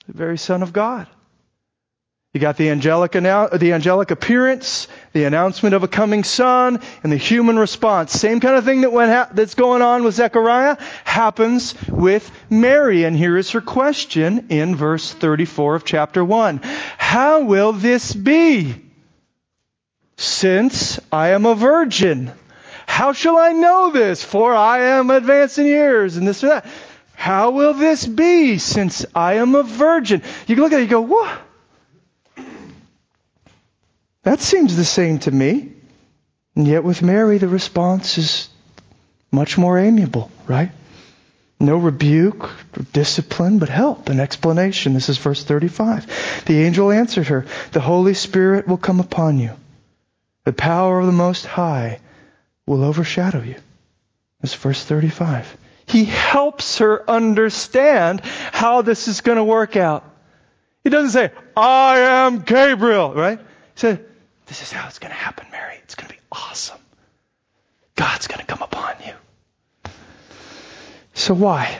[0.08, 1.08] the very Son of God.
[2.32, 7.18] You got the angelic, the angelic appearance, the announcement of a coming son, and the
[7.18, 8.12] human response.
[8.12, 13.04] Same kind of thing that went ha- that's going on with Zechariah happens with Mary.
[13.06, 16.62] And here is her question in verse 34 of chapter 1.
[17.00, 18.76] How will this be?
[20.16, 22.32] Since I am a virgin.
[22.86, 24.24] How shall I know this?
[24.24, 26.68] For I am advanced in years, and this or that.
[27.16, 30.22] How will this be since I am a virgin?
[30.46, 31.49] You can look at it and go, what?
[34.24, 35.72] That seems the same to me.
[36.56, 38.50] And yet with Mary, the response is
[39.32, 40.72] much more amiable, right?
[41.60, 44.94] No rebuke or discipline, but help and explanation.
[44.94, 46.44] This is verse 35.
[46.46, 49.52] The angel answered her, The Holy Spirit will come upon you.
[50.46, 52.00] The power of the Most High
[52.66, 53.56] will overshadow you.
[54.42, 55.58] That's verse 35.
[55.86, 60.06] He helps her understand how this is going to work out.
[60.84, 63.40] He doesn't say, I am Gabriel, right?
[63.40, 64.06] He said,
[64.50, 65.76] this is how it's going to happen, Mary.
[65.84, 66.80] It's going to be awesome.
[67.96, 69.92] God's going to come upon you.
[71.14, 71.80] So why?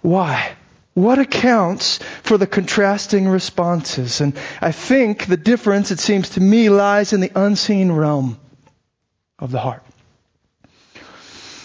[0.00, 0.52] Why?
[0.94, 4.20] What accounts for the contrasting responses?
[4.22, 8.38] And I think the difference, it seems to me, lies in the unseen realm
[9.38, 9.82] of the heart.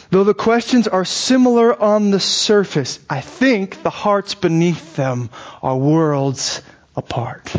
[0.09, 5.29] Though the questions are similar on the surface, I think the hearts beneath them
[5.63, 6.61] are worlds
[6.95, 7.53] apart.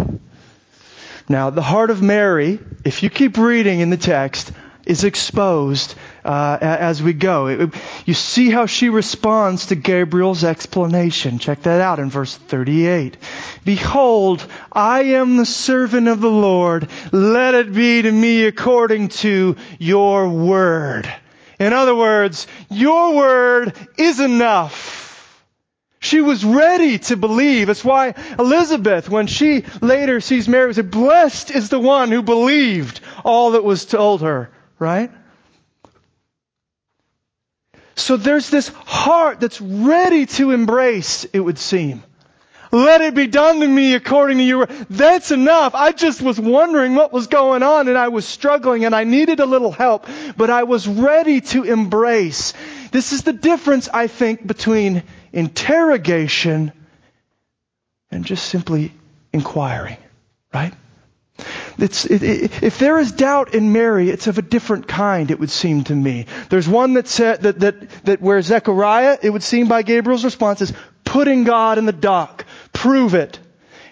[1.28, 4.52] Now, the heart of Mary, if you keep reading in the text,
[4.86, 7.48] is exposed uh, as we go.
[7.48, 7.74] It,
[8.06, 11.40] you see how she responds to Gabriel's explanation.
[11.40, 13.16] Check that out in verse 38.
[13.64, 16.88] Behold, I am the servant of the Lord.
[17.10, 21.12] Let it be to me according to your word.
[21.58, 25.05] In other words, your word is enough.
[26.06, 27.66] She was ready to believe.
[27.66, 33.00] That's why Elizabeth, when she later sees Mary, said, Blessed is the one who believed
[33.24, 35.10] all that was told her, right?
[37.96, 42.04] So there's this heart that's ready to embrace, it would seem.
[42.70, 44.86] Let it be done to me according to your word.
[44.90, 45.74] That's enough.
[45.74, 49.40] I just was wondering what was going on and I was struggling and I needed
[49.40, 52.52] a little help, but I was ready to embrace.
[52.92, 55.02] This is the difference, I think, between
[55.36, 56.72] interrogation
[58.10, 58.92] and just simply
[59.32, 59.98] inquiring,
[60.52, 60.72] right?
[61.78, 65.50] It, it, if there is doubt in Mary, it's of a different kind, it would
[65.50, 66.24] seem to me.
[66.48, 70.62] There's one that said that, that, that where Zechariah, it would seem by Gabriel's response,
[70.62, 70.72] is
[71.04, 73.38] putting God in the dock, prove it.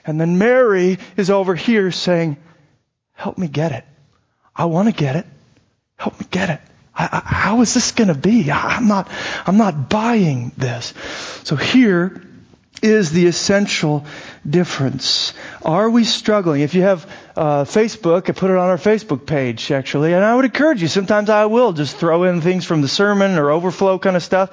[0.06, 2.38] And then Mary is over here saying,
[3.12, 3.84] help me get it.
[4.56, 5.26] I want to get it.
[5.96, 6.60] Help me get it.
[6.96, 8.50] I, I, how is this going to be?
[8.50, 9.08] I, I'm not,
[9.46, 10.94] I'm not buying this.
[11.44, 12.22] So here
[12.84, 14.04] is the essential
[14.48, 15.32] difference.
[15.64, 16.60] Are we struggling?
[16.60, 20.36] If you have uh, Facebook, I put it on our Facebook page actually, and I
[20.36, 20.88] would encourage you.
[20.88, 24.50] Sometimes I will just throw in things from the sermon or overflow kind of stuff.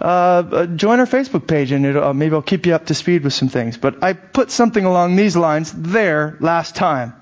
[0.00, 3.24] Uh, uh join our Facebook page, and uh, maybe I'll keep you up to speed
[3.24, 3.76] with some things.
[3.76, 7.14] But I put something along these lines there last time.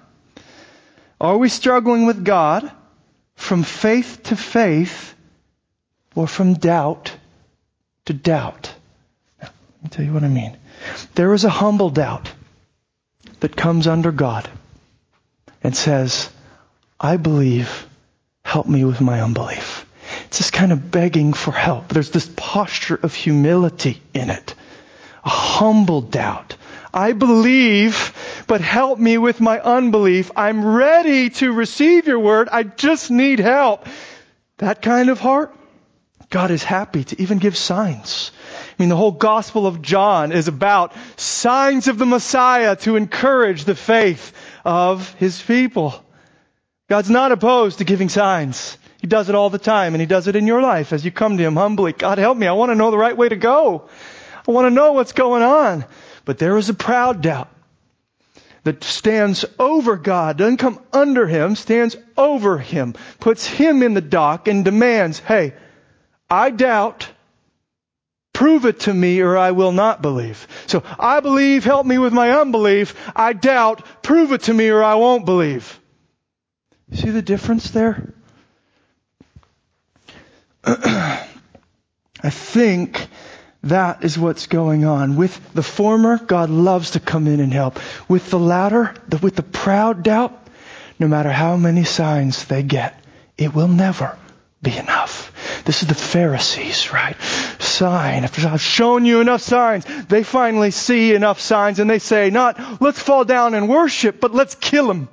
[1.20, 2.70] Are we struggling with God
[3.40, 5.14] from faith to faith,
[6.14, 7.16] or from doubt
[8.04, 8.72] to doubt?
[9.42, 10.56] Now, Let me tell you what I mean.
[11.14, 12.30] There is a humble doubt
[13.40, 14.48] that comes under God
[15.62, 16.28] and says,
[17.00, 17.88] I believe,
[18.44, 19.86] help me with my unbelief.
[20.26, 21.88] It's this kind of begging for help.
[21.88, 24.54] There's this posture of humility in it.
[25.24, 26.56] A humble doubt.
[26.92, 30.30] I believe, but help me with my unbelief.
[30.36, 32.48] I'm ready to receive your word.
[32.50, 33.86] I just need help.
[34.58, 35.54] That kind of heart,
[36.28, 38.30] God is happy to even give signs
[38.80, 43.64] I mean, the whole Gospel of John is about signs of the Messiah to encourage
[43.64, 44.32] the faith
[44.64, 46.02] of his people.
[46.88, 48.78] God's not opposed to giving signs.
[49.02, 51.10] He does it all the time, and He does it in your life as you
[51.10, 51.92] come to Him humbly.
[51.92, 52.46] God, help me.
[52.46, 53.90] I want to know the right way to go.
[54.48, 55.84] I want to know what's going on.
[56.30, 57.48] But there is a proud doubt
[58.62, 64.00] that stands over God, doesn't come under Him, stands over Him, puts Him in the
[64.00, 65.54] dock, and demands, hey,
[66.30, 67.08] I doubt,
[68.32, 70.46] Prove it to me or I will not believe.
[70.68, 72.94] So I believe, help me with my unbelief.
[73.16, 75.80] I doubt, prove it to me or I won't believe.
[76.92, 78.14] See the difference there?
[80.64, 81.26] I
[82.22, 83.08] think
[83.64, 85.16] that is what's going on.
[85.16, 87.78] With the former, God loves to come in and help.
[88.08, 90.48] With the latter, the, with the proud doubt,
[90.98, 92.98] no matter how many signs they get,
[93.36, 94.16] it will never
[94.62, 95.32] be enough.
[95.64, 97.16] This is the Pharisees, right?
[97.58, 98.24] Sign.
[98.24, 102.80] After I've shown you enough signs, they finally see enough signs and they say, not,
[102.80, 105.08] let's fall down and worship, but let's kill him.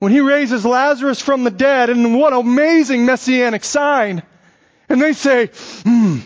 [0.00, 4.22] When he raises Lazarus from the dead, and what amazing messianic sign.
[4.88, 5.50] And they say,
[5.84, 6.20] hmm,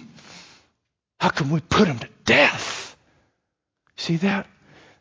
[1.20, 2.96] how can we put him to death?
[3.96, 4.46] See that?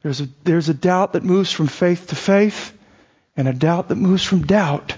[0.02, 2.78] There's a, there's a doubt that moves from faith to faith,
[3.36, 4.95] and a doubt that moves from doubt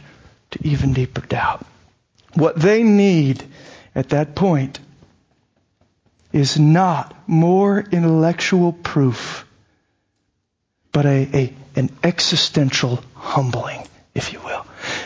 [0.51, 1.65] to even deeper doubt.
[2.33, 3.43] What they need
[3.93, 4.79] at that point
[6.33, 9.47] is not more intellectual proof,
[10.91, 14.65] but a, a, an existential humbling, if you will.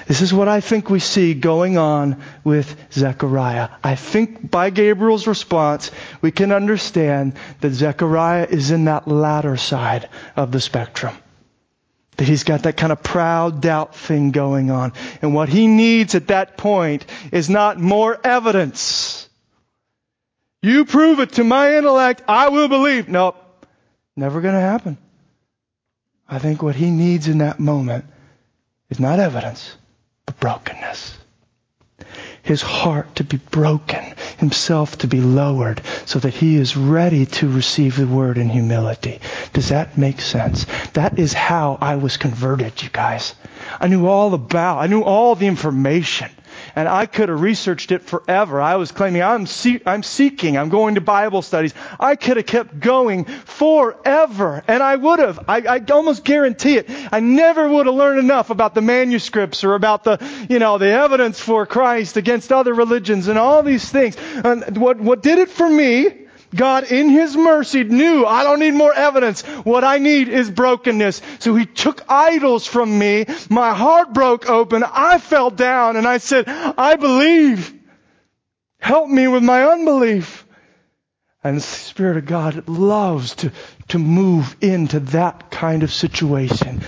[0.10, 3.70] This is what I think we see going on with Zechariah.
[3.84, 10.10] I think by Gabriel's response, we can understand that Zechariah is in that latter side
[10.36, 11.16] of the spectrum.
[12.18, 14.94] That he's got that kind of proud doubt thing going on.
[15.22, 19.30] And what he needs at that point is not more evidence.
[20.64, 23.10] You prove it to my intellect, I will believe.
[23.10, 23.36] Nope.
[24.16, 24.98] Never gonna happen.
[26.28, 28.06] I think what he needs in that moment
[28.90, 29.76] is not evidence,
[30.32, 31.18] brokenness
[32.50, 34.04] his heart to be broken,
[34.38, 39.20] himself to be lowered, so that he is ready to receive the word in humility.
[39.54, 40.66] Does that make sense?
[40.94, 43.36] That is how I was converted, you guys.
[43.80, 46.32] I knew all about, I knew all the information
[46.76, 48.62] and I could have researched it forever.
[48.62, 51.74] I was claiming I'm, see- I'm seeking, I'm going to Bible studies.
[52.00, 55.40] I could have kept going forever, and I would have.
[55.48, 56.90] I, I almost guarantee it.
[57.12, 60.18] I never would have learned enough about the manuscripts or about the,
[60.50, 64.16] you know, the evidence for Christ against other religions and all these things.
[64.18, 68.74] And what, what did it for me God, in His mercy, knew I don't need
[68.74, 69.42] more evidence.
[69.42, 71.22] What I need is brokenness.
[71.40, 73.26] So He took idols from me.
[73.50, 74.84] My heart broke open.
[74.84, 77.74] I fell down and I said, I believe.
[78.80, 80.46] Help me with my unbelief.
[81.44, 83.52] And the Spirit of God loves to,
[83.90, 86.82] to move into that kind of situation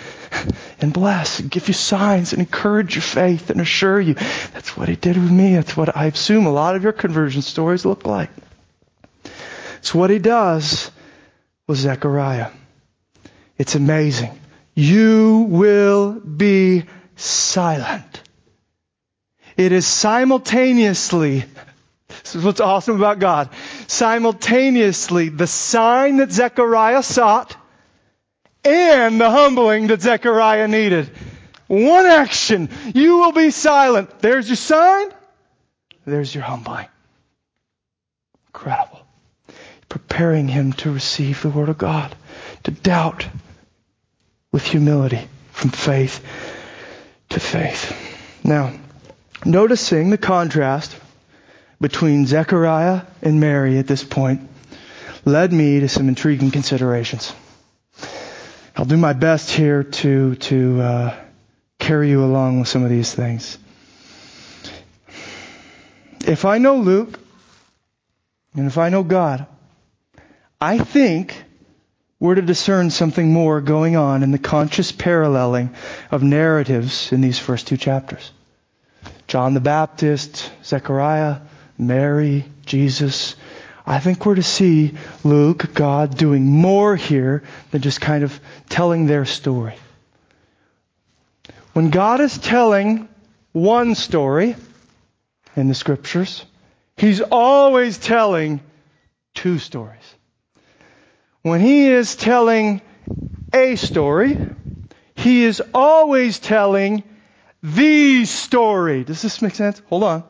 [0.79, 4.15] and bless and give you signs and encourage your faith and assure you.
[4.53, 5.55] That's what He did with me.
[5.55, 8.29] That's what I assume a lot of your conversion stories look like.
[9.81, 10.91] So what he does
[11.67, 12.51] with Zechariah.
[13.57, 14.39] It's amazing.
[14.73, 18.21] You will be silent.
[19.57, 21.43] It is simultaneously,
[22.07, 23.49] this is what's awesome about God,
[23.87, 27.55] simultaneously the sign that Zechariah sought
[28.63, 31.11] and the humbling that Zechariah needed.
[31.67, 32.69] One action.
[32.93, 34.19] You will be silent.
[34.19, 35.09] There's your sign.
[36.05, 36.87] There's your humbling.
[38.47, 39.00] Incredible
[39.91, 42.15] preparing him to receive the Word of God,
[42.63, 43.27] to doubt
[44.53, 46.23] with humility from faith
[47.27, 47.93] to faith.
[48.41, 48.71] Now,
[49.43, 50.95] noticing the contrast
[51.81, 54.49] between Zechariah and Mary at this point
[55.25, 57.33] led me to some intriguing considerations.
[58.77, 61.15] I'll do my best here to, to uh,
[61.79, 63.57] carry you along with some of these things.
[66.25, 67.19] If I know Luke,
[68.55, 69.47] and if I know God,
[70.63, 71.43] I think
[72.19, 75.73] we're to discern something more going on in the conscious paralleling
[76.11, 78.31] of narratives in these first two chapters.
[79.25, 81.37] John the Baptist, Zechariah,
[81.79, 83.35] Mary, Jesus.
[83.87, 84.93] I think we're to see
[85.23, 87.41] Luke, God, doing more here
[87.71, 88.39] than just kind of
[88.69, 89.73] telling their story.
[91.73, 93.09] When God is telling
[93.51, 94.55] one story
[95.55, 96.45] in the scriptures,
[96.97, 98.61] He's always telling
[99.33, 100.03] two stories
[101.41, 102.81] when he is telling
[103.53, 104.37] a story,
[105.15, 107.03] he is always telling
[107.63, 109.03] the story.
[109.03, 109.81] Does this make sense?
[109.87, 110.23] Hold on.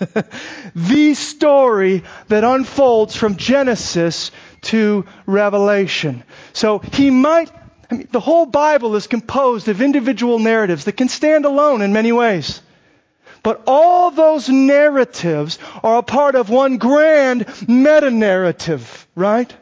[0.74, 4.30] the story that unfolds from Genesis
[4.62, 6.22] to Revelation.
[6.52, 7.50] So he might,
[7.90, 11.92] I mean, the whole Bible is composed of individual narratives that can stand alone in
[11.92, 12.62] many ways.
[13.42, 19.54] But all those narratives are a part of one grand meta narrative, right?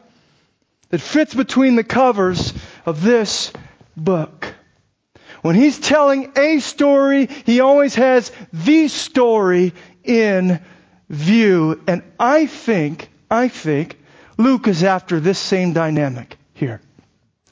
[0.89, 2.53] That fits between the covers
[2.85, 3.51] of this
[3.95, 4.53] book.
[5.41, 9.73] When he's telling a story, he always has the story
[10.03, 10.59] in
[11.09, 11.81] view.
[11.87, 13.97] And I think, I think
[14.37, 16.81] Luke is after this same dynamic here.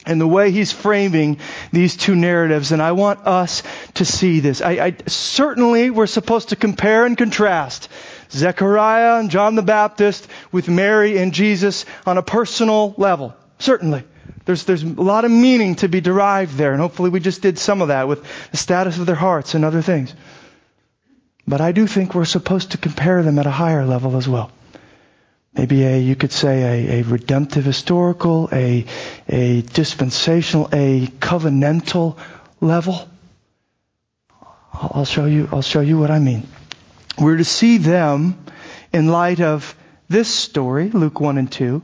[0.05, 1.39] And the way he's framing
[1.73, 3.61] these two narratives, and I want us
[3.95, 4.61] to see this.
[4.61, 7.89] I, I certainly we're supposed to compare and contrast
[8.32, 13.36] Zechariah and John the Baptist with Mary and Jesus on a personal level.
[13.59, 14.03] Certainly.
[14.45, 17.59] There's, there's a lot of meaning to be derived there, and hopefully we just did
[17.59, 20.13] some of that with the status of their hearts and other things.
[21.45, 24.51] But I do think we're supposed to compare them at a higher level as well.
[25.53, 28.86] Maybe a, you could say a, a redemptive historical, a,
[29.28, 32.17] a dispensational, a covenantal
[32.61, 33.09] level.
[34.71, 36.47] I'll show you, I'll show you what I mean.
[37.20, 38.38] We're to see them
[38.93, 39.76] in light of
[40.09, 41.82] this story, Luke 1 and 2,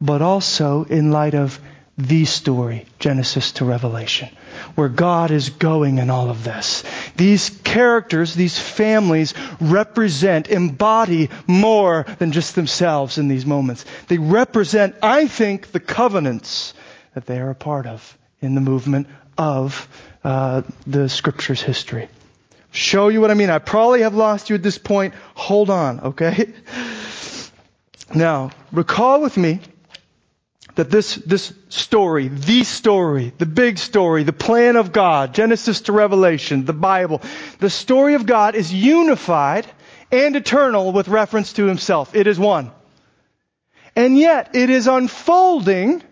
[0.00, 1.60] but also in light of
[1.98, 4.30] the story, Genesis to Revelation,
[4.74, 6.82] where God is going in all of this.
[7.16, 13.84] These characters, these families represent, embody more than just themselves in these moments.
[14.08, 16.72] They represent, I think, the covenants
[17.14, 19.88] that they are a part of in the movement of
[20.24, 22.08] uh, the scripture's history.
[22.70, 23.50] Show you what I mean.
[23.50, 25.14] I probably have lost you at this point.
[25.34, 26.52] Hold on, okay?
[28.14, 29.60] Now, recall with me
[30.76, 35.92] that this, this story, the story, the big story, the plan of God, Genesis to
[35.92, 37.22] Revelation, the Bible,
[37.58, 39.66] the story of God is unified
[40.12, 42.14] and eternal with reference to himself.
[42.14, 42.70] It is one.
[43.96, 46.02] And yet it is unfolding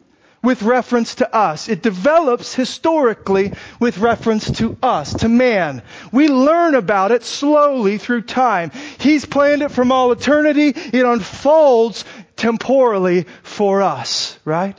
[0.42, 1.68] with reference to us.
[1.68, 5.82] It develops historically with reference to us, to man.
[6.12, 8.70] We learn about it slowly through time.
[8.98, 10.68] He's planned it from all eternity.
[10.68, 12.04] It unfolds
[12.36, 14.76] temporally for us, right?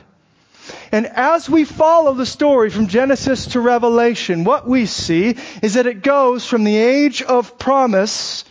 [0.92, 5.86] And as we follow the story from Genesis to Revelation, what we see is that
[5.86, 8.44] it goes from the age of promise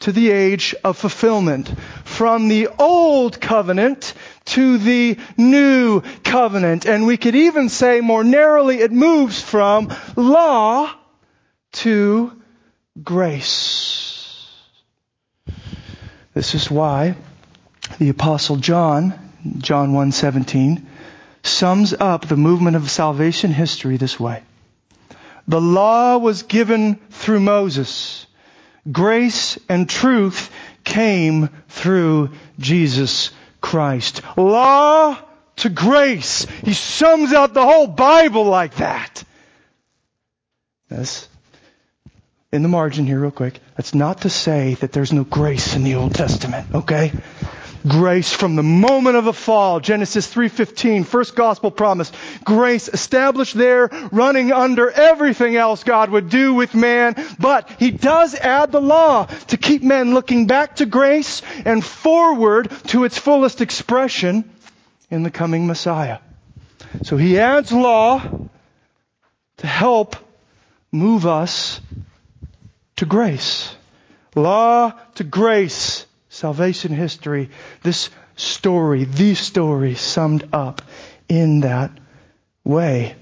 [0.00, 1.72] to the age of fulfillment.
[2.04, 4.14] From the old covenant
[4.46, 6.86] to the new covenant.
[6.86, 10.92] And we could even say more narrowly, it moves from law
[11.72, 12.32] to
[13.02, 14.48] grace.
[16.34, 17.16] This is why
[17.98, 19.14] the apostle John,
[19.58, 20.84] John 1:17,
[21.42, 24.42] sums up the movement of salvation history this way.
[25.48, 28.25] The law was given through Moses.
[28.90, 30.50] Grace and truth
[30.84, 33.30] came through Jesus
[33.60, 34.22] Christ.
[34.36, 35.18] Law
[35.56, 36.46] to grace.
[36.64, 39.24] He sums out the whole Bible like that.
[40.88, 41.28] That's
[42.52, 43.58] in the margin here real quick.
[43.76, 47.12] That's not to say that there's no grace in the Old Testament, okay?
[47.86, 49.80] Grace from the moment of the fall.
[49.80, 52.10] Genesis 3:15, first gospel promise.
[52.44, 58.34] Grace established there, running under everything else God would do with man, but he does
[58.34, 63.60] add the law to keep men looking back to grace and forward to its fullest
[63.60, 64.44] expression
[65.10, 66.18] in the coming Messiah.
[67.02, 68.22] So he adds law
[69.58, 70.16] to help
[70.92, 71.80] move us
[72.96, 73.74] to grace.
[74.34, 76.06] Law to grace
[76.36, 77.48] Salvation history,
[77.82, 80.82] this story, the story summed up
[81.30, 81.90] in that
[82.62, 83.16] way.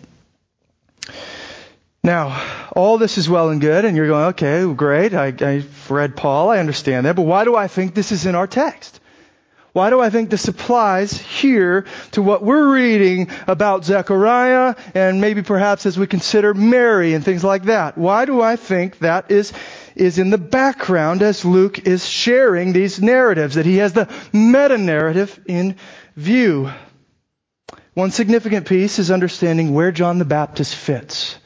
[2.03, 2.43] Now,
[2.75, 6.51] all this is well and good, and you're going, okay, great, I, I've read Paul,
[6.51, 8.99] I understand that, but why do I think this is in our text?
[9.73, 15.43] Why do I think this applies here to what we're reading about Zechariah and maybe
[15.43, 17.97] perhaps as we consider Mary and things like that?
[17.97, 19.53] Why do I think that is,
[19.95, 24.79] is in the background as Luke is sharing these narratives, that he has the meta
[24.79, 25.77] narrative in
[26.17, 26.71] view?
[27.95, 31.37] One significant piece is understanding where John the Baptist fits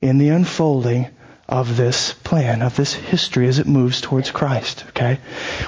[0.00, 1.08] in the unfolding
[1.46, 4.84] of this plan, of this history as it moves towards Christ.
[4.88, 5.18] Okay?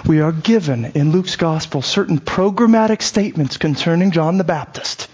[0.06, 5.08] We are given in Luke's gospel certain programmatic statements concerning John the Baptist.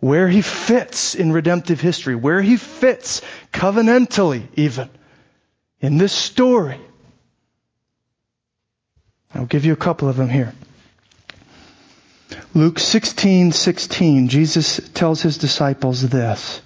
[0.00, 4.90] Where he fits in redemptive history, where he fits covenantally even
[5.82, 6.80] in this story.
[9.34, 10.54] I'll give you a couple of them here.
[12.54, 16.62] Luke 16, 16, Jesus tells his disciples this.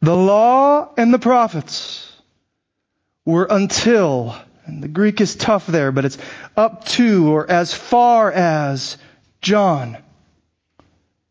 [0.00, 2.12] The law and the prophets
[3.24, 6.18] were until, and the Greek is tough there, but it's
[6.56, 8.96] up to or as far as
[9.40, 9.98] John.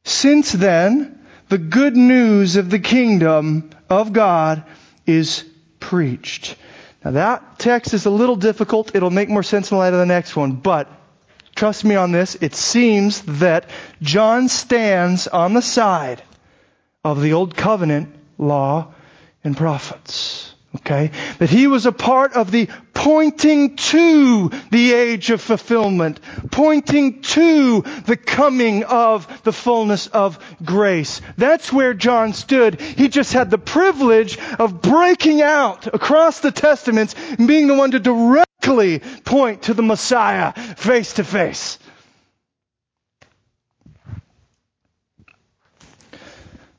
[0.03, 4.63] Since then, the good news of the kingdom of God
[5.05, 5.43] is
[5.79, 6.55] preached.
[7.03, 8.95] Now that text is a little difficult.
[8.95, 10.91] It'll make more sense in light of the next one, but
[11.55, 12.35] trust me on this.
[12.35, 13.69] It seems that
[14.01, 16.21] John stands on the side
[17.03, 18.93] of the old covenant law
[19.43, 20.53] and prophets.
[20.75, 21.11] Okay?
[21.39, 26.19] That he was a part of the pointing to the age of fulfillment,
[26.51, 31.21] pointing to the coming of the fullness of grace.
[31.37, 32.81] That's where John stood.
[32.81, 37.91] He just had the privilege of breaking out across the Testaments and being the one
[37.91, 41.79] to directly point to the Messiah face to face.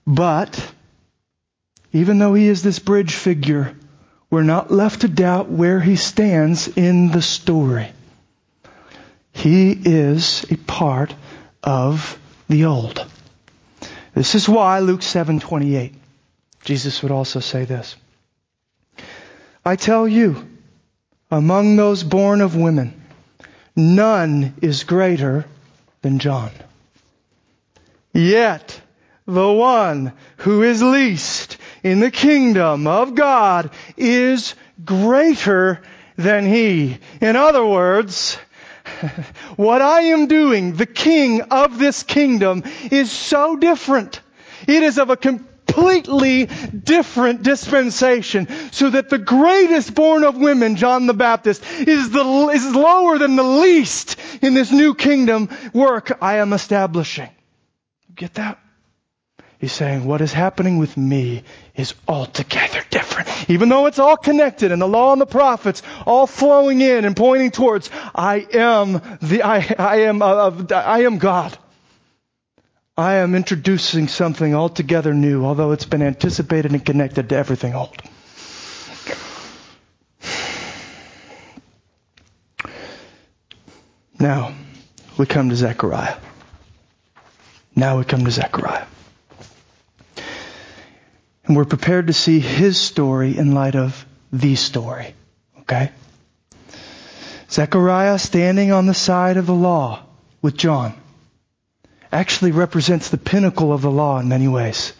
[0.07, 0.73] But,
[1.93, 3.75] even though he is this bridge figure,
[4.31, 7.91] we're not left to doubt where he stands in the story.
[9.33, 11.15] He is a part
[11.63, 12.19] of
[12.49, 13.05] the old.
[14.15, 15.95] This is why Luke 7:28
[16.65, 17.97] Jesus would also say this.
[19.65, 20.47] I tell you,
[21.31, 23.01] among those born of women,
[23.77, 25.47] none is greater
[26.03, 26.51] than John.
[28.13, 28.81] Yet,
[29.27, 34.55] the one who is least in the kingdom of God is
[34.85, 35.83] greater
[36.17, 36.99] than he.
[37.21, 38.37] In other words,
[39.57, 44.21] what I am doing, the king of this kingdom, is so different.
[44.67, 48.49] It is of a completely different dispensation.
[48.73, 53.37] So that the greatest born of women, John the Baptist, is, the, is lower than
[53.37, 57.31] the least in this new kingdom work I am establishing.
[58.15, 58.59] Get that?
[59.59, 61.43] He's saying, what is happening with me
[61.75, 63.29] is altogether different.
[63.51, 67.17] Even though it's all connected and the law and the prophets all flowing in and
[67.17, 71.59] pointing towards, I am the, I, I am, uh, I am God.
[72.97, 78.01] I am introducing something altogether new, although it's been anticipated and connected to everything old.
[84.21, 84.53] Now,
[85.17, 86.17] we come to Zechariah.
[87.77, 88.88] Now we come to Zechariah.
[91.49, 95.15] And we're prepared to see his story in light of the story.
[95.61, 95.91] Okay?
[97.51, 100.03] Zechariah standing on the side of the law
[100.43, 100.95] with John
[102.13, 104.93] actually represents the pinnacle of the law in many ways.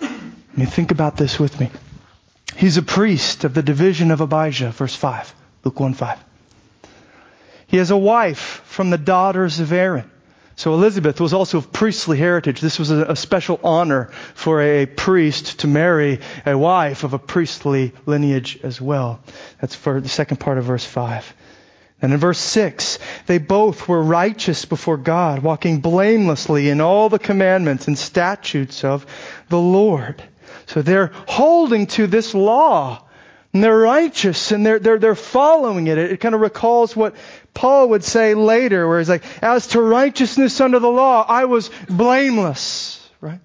[0.00, 0.08] I
[0.56, 1.70] mean, think about this with me.
[2.56, 6.18] He's a priest of the division of Abijah, verse 5, Luke 1 5.
[7.66, 10.08] He has a wife from the daughters of Aaron.
[10.56, 12.60] So Elizabeth was also of priestly heritage.
[12.60, 17.18] This was a, a, special honor for a priest to marry a wife of a
[17.18, 19.20] priestly lineage as well.
[19.60, 21.34] That's for the second part of verse 5.
[22.02, 27.20] And in verse 6, they both were righteous before God, walking blamelessly in all the
[27.20, 29.06] commandments and statutes of
[29.48, 30.22] the Lord.
[30.66, 33.04] So they're holding to this law
[33.52, 35.98] and they're righteous and they're, they're, they're following it.
[35.98, 37.14] It, it kind of recalls what
[37.52, 41.70] Paul would say later, where he's like, as to righteousness under the law, I was
[41.88, 43.40] blameless, right?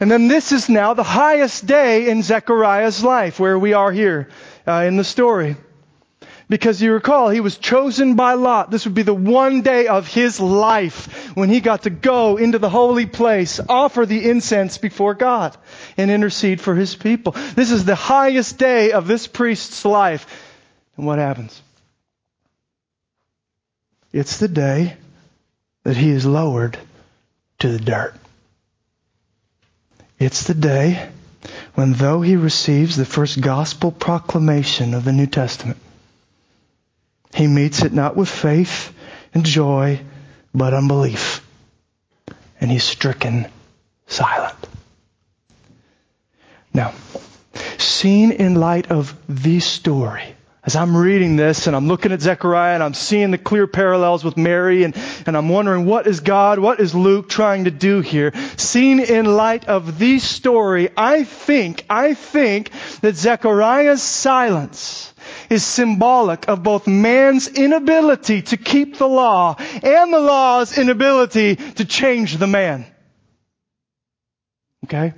[0.00, 4.28] And then this is now the highest day in Zechariah's life, where we are here
[4.66, 5.56] uh, in the story.
[6.50, 8.72] Because you recall, he was chosen by Lot.
[8.72, 12.58] This would be the one day of his life when he got to go into
[12.58, 15.56] the holy place, offer the incense before God,
[15.96, 17.36] and intercede for his people.
[17.54, 20.26] This is the highest day of this priest's life.
[20.96, 21.62] And what happens?
[24.12, 24.96] It's the day
[25.84, 26.76] that he is lowered
[27.60, 28.14] to the dirt.
[30.18, 31.10] It's the day
[31.74, 35.78] when, though he receives the first gospel proclamation of the New Testament,
[37.34, 38.92] he meets it not with faith
[39.34, 40.00] and joy,
[40.54, 41.46] but unbelief.
[42.60, 43.46] And he's stricken
[44.06, 44.56] silent.
[46.74, 46.92] Now,
[47.78, 52.74] seen in light of the story, as I'm reading this and I'm looking at Zechariah
[52.74, 56.58] and I'm seeing the clear parallels with Mary and, and I'm wondering what is God,
[56.58, 58.32] what is Luke trying to do here?
[58.56, 62.70] Seen in light of the story, I think, I think
[63.00, 65.09] that Zechariah's silence
[65.50, 71.84] is symbolic of both man's inability to keep the law and the law's inability to
[71.84, 72.86] change the man.
[74.84, 75.12] Okay?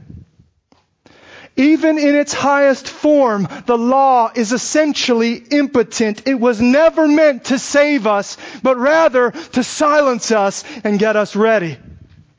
[1.57, 6.27] Even in its highest form, the law is essentially impotent.
[6.27, 11.37] It was never meant to save us, but rather to silence us and get us
[11.37, 11.77] ready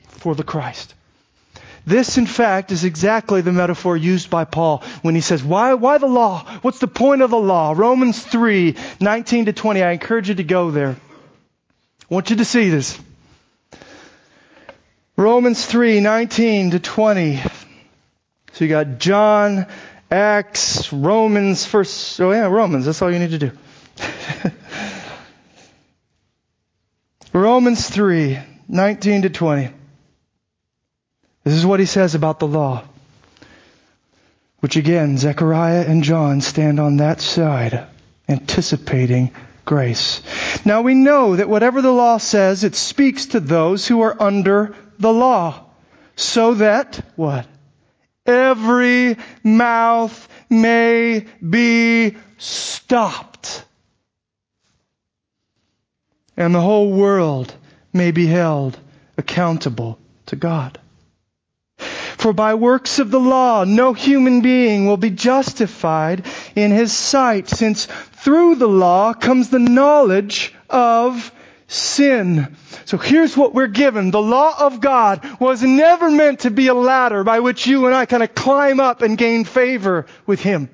[0.08, 0.93] for the Christ.
[1.86, 5.98] This, in fact, is exactly the metaphor used by Paul when he says, why, why
[5.98, 6.44] the law?
[6.62, 7.74] What's the point of the law?
[7.76, 9.82] Romans 3, 19 to 20.
[9.82, 10.90] I encourage you to go there.
[10.90, 12.98] I want you to see this.
[15.16, 17.42] Romans 3, 19 to 20.
[18.52, 19.66] So you got John,
[20.10, 23.50] Acts, Romans, first, oh yeah, Romans, that's all you need to do.
[27.32, 29.70] Romans 3, 19 to 20.
[31.44, 32.82] This is what he says about the law.
[34.60, 37.86] Which again, Zechariah and John stand on that side,
[38.28, 39.32] anticipating
[39.64, 40.22] grace.
[40.64, 44.74] Now we know that whatever the law says, it speaks to those who are under
[44.98, 45.64] the law.
[46.16, 47.46] So that, what?
[48.26, 53.64] every mouth may be stopped.
[56.36, 57.54] And the whole world
[57.92, 58.78] may be held
[59.16, 60.78] accountable to God.
[62.24, 66.24] For by works of the law, no human being will be justified
[66.56, 71.30] in his sight, since through the law comes the knowledge of
[71.66, 72.56] sin.
[72.86, 74.10] So here's what we're given.
[74.10, 77.94] The law of God was never meant to be a ladder by which you and
[77.94, 80.70] I kind of climb up and gain favor with Him.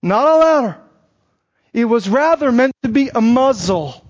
[0.00, 0.76] Not a ladder.
[1.72, 4.05] It was rather meant to be a muzzle.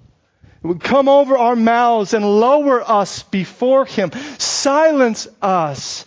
[0.66, 6.04] Would come over our mouths and lower us before Him, silence us,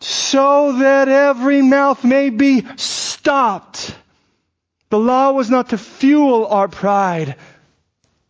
[0.00, 3.94] so that every mouth may be stopped.
[4.90, 7.36] The law was not to fuel our pride,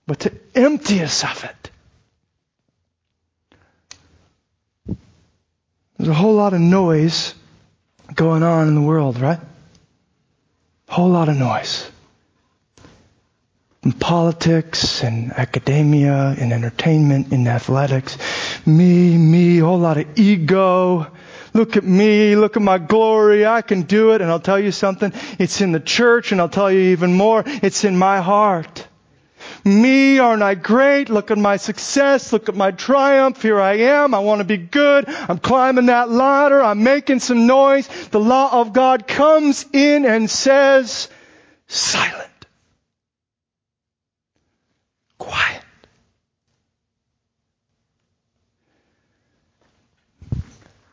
[0.06, 1.70] but to empty us of it.
[5.96, 7.34] There's a whole lot of noise
[8.14, 9.40] going on in the world, right?
[10.88, 11.90] A whole lot of noise.
[13.86, 18.18] In politics and academia and entertainment and athletics.
[18.66, 21.06] Me, me, a whole lot of ego.
[21.54, 24.22] Look at me, look at my glory, I can do it.
[24.22, 27.44] And I'll tell you something, it's in the church and I'll tell you even more,
[27.46, 28.88] it's in my heart.
[29.64, 31.08] Me, aren't I great?
[31.08, 32.32] Look at my success.
[32.32, 33.40] Look at my triumph.
[33.40, 34.14] Here I am.
[34.14, 35.08] I want to be good.
[35.08, 36.60] I'm climbing that ladder.
[36.60, 37.86] I'm making some noise.
[38.08, 41.08] The law of God comes in and says,
[41.68, 42.30] silent.
[45.26, 45.62] Quiet.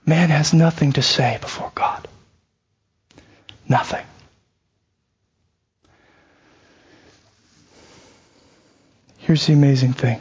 [0.08, 2.08] Man has nothing to say before God.
[3.70, 4.04] Nothing.
[9.20, 10.20] Here's the amazing thing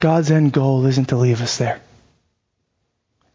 [0.00, 1.80] God's end goal isn't to leave us there.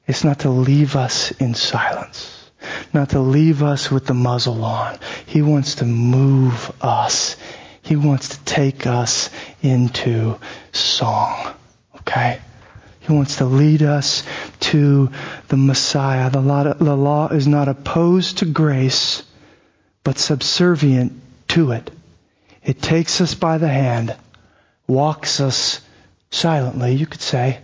[0.05, 2.51] It's not to leave us in silence,
[2.93, 4.99] not to leave us with the muzzle on.
[5.25, 7.37] He wants to move us.
[7.87, 9.29] He wants to take us
[9.61, 10.37] into
[10.73, 11.53] song.
[11.99, 12.39] Okay?
[12.99, 14.23] He wants to lead us
[14.59, 15.09] to
[15.47, 16.29] the Messiah.
[16.29, 19.23] The law, the law is not opposed to grace,
[20.03, 21.13] but subservient
[21.49, 21.89] to it.
[22.61, 24.13] It takes us by the hand,
[24.85, 25.79] walks us
[26.29, 27.59] silently, you could say,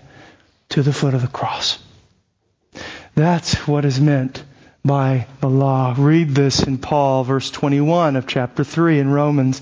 [0.69, 1.80] to the foot of the cross.
[3.13, 4.41] That's what is meant
[4.86, 5.95] by the law.
[5.97, 9.61] Read this in Paul, verse 21 of chapter 3 in Romans.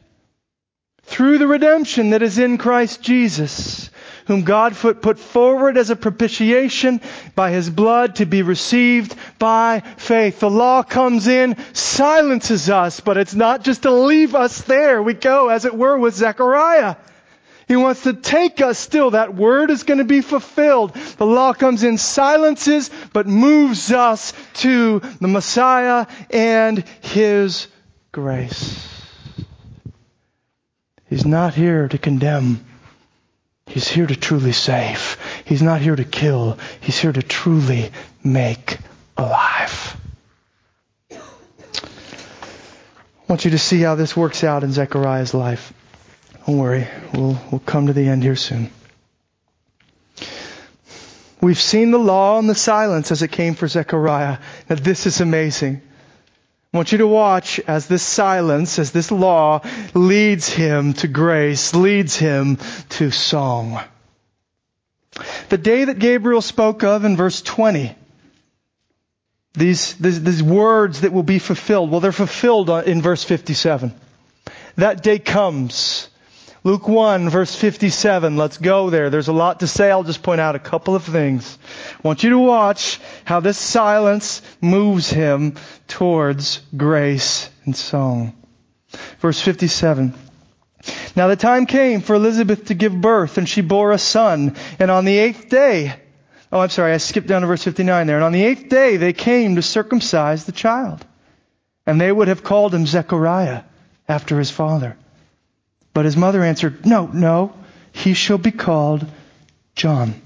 [1.03, 3.89] through the redemption that is in Christ Jesus,
[4.27, 7.01] whom God put forward as a propitiation
[7.35, 10.39] by his blood to be received by faith.
[10.39, 15.01] The law comes in, silences us, but it's not just to leave us there.
[15.01, 16.95] We go, as it were, with Zechariah.
[17.67, 19.11] He wants to take us still.
[19.11, 20.93] That word is going to be fulfilled.
[20.93, 27.67] The law comes in, silences, but moves us to the Messiah and His
[28.11, 28.90] grace.
[31.11, 32.63] He's not here to condemn.
[33.67, 35.17] He's here to truly save.
[35.43, 36.57] He's not here to kill.
[36.79, 37.91] He's here to truly
[38.23, 38.77] make
[39.17, 39.97] alive.
[41.11, 41.17] I
[43.27, 45.73] want you to see how this works out in Zechariah's life.
[46.47, 48.71] Don't worry, we'll, we'll come to the end here soon.
[51.41, 54.37] We've seen the law and the silence as it came for Zechariah.
[54.69, 55.81] Now this is amazing.
[56.73, 59.61] I want you to watch as this silence, as this law
[59.93, 62.59] leads him to grace, leads him
[62.91, 63.81] to song.
[65.49, 67.93] The day that Gabriel spoke of in verse 20,
[69.53, 73.93] these, these, these words that will be fulfilled, well, they're fulfilled in verse 57.
[74.77, 76.07] That day comes.
[76.63, 78.37] Luke 1 verse 57.
[78.37, 79.09] Let's go there.
[79.09, 79.89] There's a lot to say.
[79.89, 81.57] I'll just point out a couple of things.
[81.95, 85.55] I want you to watch how this silence moves him
[85.87, 88.35] towards grace and song.
[89.19, 90.13] Verse 57.
[91.15, 94.55] Now the time came for Elizabeth to give birth, and she bore a son.
[94.77, 95.95] And on the eighth day,
[96.51, 98.17] oh, I'm sorry, I skipped down to verse 59 there.
[98.17, 101.03] And on the eighth day, they came to circumcise the child.
[101.87, 103.63] And they would have called him Zechariah
[104.07, 104.95] after his father.
[105.93, 107.53] But his mother answered, No, no,
[107.91, 109.05] he shall be called
[109.75, 110.21] John.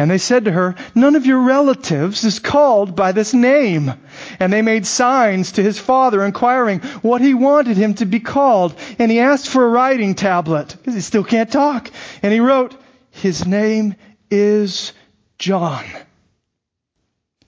[0.00, 3.92] And they said to her, None of your relatives is called by this name.
[4.38, 8.74] And they made signs to his father, inquiring what he wanted him to be called.
[8.98, 11.90] And he asked for a writing tablet, because he still can't talk.
[12.22, 12.74] And he wrote,
[13.10, 13.94] His name
[14.30, 14.94] is
[15.38, 15.84] John.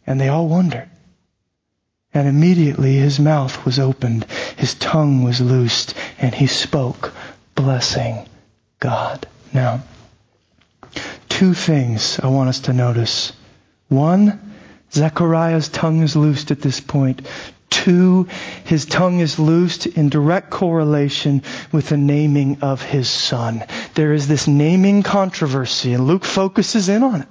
[0.06, 0.90] And they all wondered.
[2.14, 7.14] And immediately his mouth was opened, his tongue was loosed, and he spoke,
[7.54, 8.28] blessing
[8.80, 9.26] God.
[9.54, 9.82] Now,
[11.30, 13.32] two things I want us to notice.
[13.88, 14.54] One,
[14.92, 17.26] Zechariah's tongue is loosed at this point.
[17.70, 18.28] Two,
[18.64, 21.42] his tongue is loosed in direct correlation
[21.72, 23.64] with the naming of his son.
[23.94, 27.28] There is this naming controversy, and Luke focuses in on it.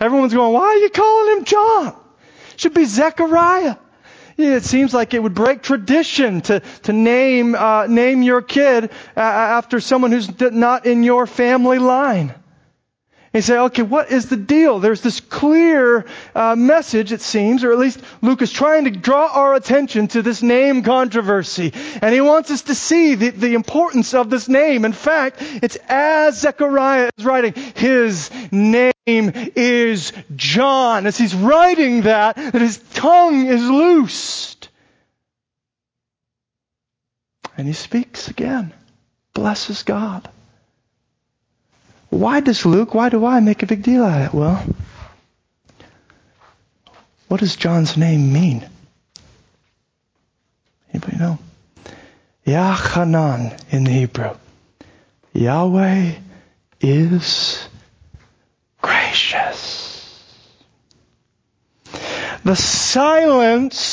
[0.00, 1.96] Everyone's going, why are you calling him John?
[2.56, 3.76] Should be Zechariah.
[4.36, 9.20] It seems like it would break tradition to, to name, uh, name your kid uh,
[9.20, 12.34] after someone who's not in your family line.
[13.34, 14.78] And say, okay, what is the deal?
[14.78, 16.04] There's this clear
[16.34, 20.20] uh, message, it seems, or at least Luke is trying to draw our attention to
[20.20, 21.72] this name controversy.
[22.02, 24.84] And he wants us to see the, the importance of this name.
[24.84, 31.06] In fact, it's as Zechariah is writing, his name is John.
[31.06, 34.68] As he's writing that, that his tongue is loosed.
[37.56, 38.74] And he speaks again,
[39.32, 40.28] blesses God.
[42.12, 44.34] Why does Luke, why do I make a big deal out of it?
[44.34, 44.62] Well,
[47.28, 48.68] what does John's name mean?
[50.92, 51.38] Anybody know?
[52.46, 54.36] Yochanan in the Hebrew.
[55.32, 56.16] Yahweh
[56.82, 57.66] is
[58.82, 60.22] gracious.
[62.44, 63.88] The silence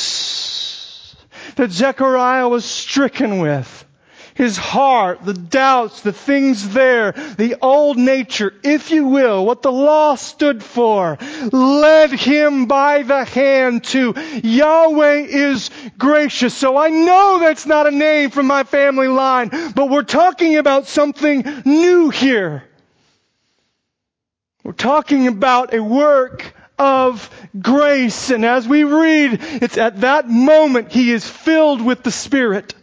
[1.56, 3.86] that Zechariah was stricken with
[4.34, 9.72] his heart, the doubts, the things there, the old nature, if you will, what the
[9.72, 11.18] law stood for,
[11.52, 16.54] led him by the hand to Yahweh is gracious.
[16.54, 20.86] So I know that's not a name from my family line, but we're talking about
[20.86, 22.64] something new here.
[24.62, 28.30] We're talking about a work of grace.
[28.30, 32.74] And as we read, it's at that moment he is filled with the Spirit.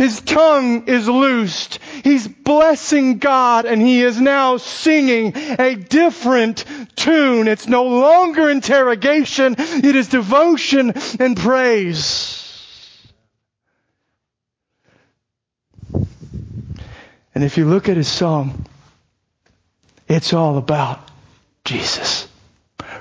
[0.00, 1.78] His tongue is loosed.
[2.02, 6.64] He's blessing God and he is now singing a different
[6.96, 7.46] tune.
[7.46, 9.56] It's no longer interrogation.
[9.58, 13.12] It is devotion and praise.
[17.34, 18.64] And if you look at his song,
[20.08, 21.06] it's all about
[21.66, 22.29] Jesus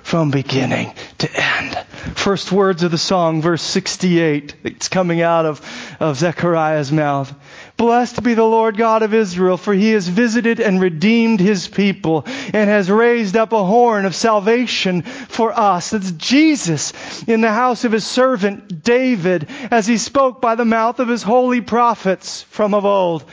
[0.03, 1.77] from beginning to end.
[2.15, 4.55] First words of the song, verse 68.
[4.63, 7.33] It's coming out of, of Zechariah's mouth.
[7.77, 12.25] Blessed be the Lord God of Israel, for he has visited and redeemed his people
[12.53, 15.93] and has raised up a horn of salvation for us.
[15.93, 20.99] It's Jesus in the house of his servant David as he spoke by the mouth
[20.99, 23.23] of his holy prophets from of old.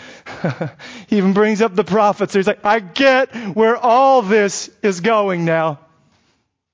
[1.08, 2.34] he even brings up the prophets.
[2.34, 5.80] He's like, I get where all this is going now.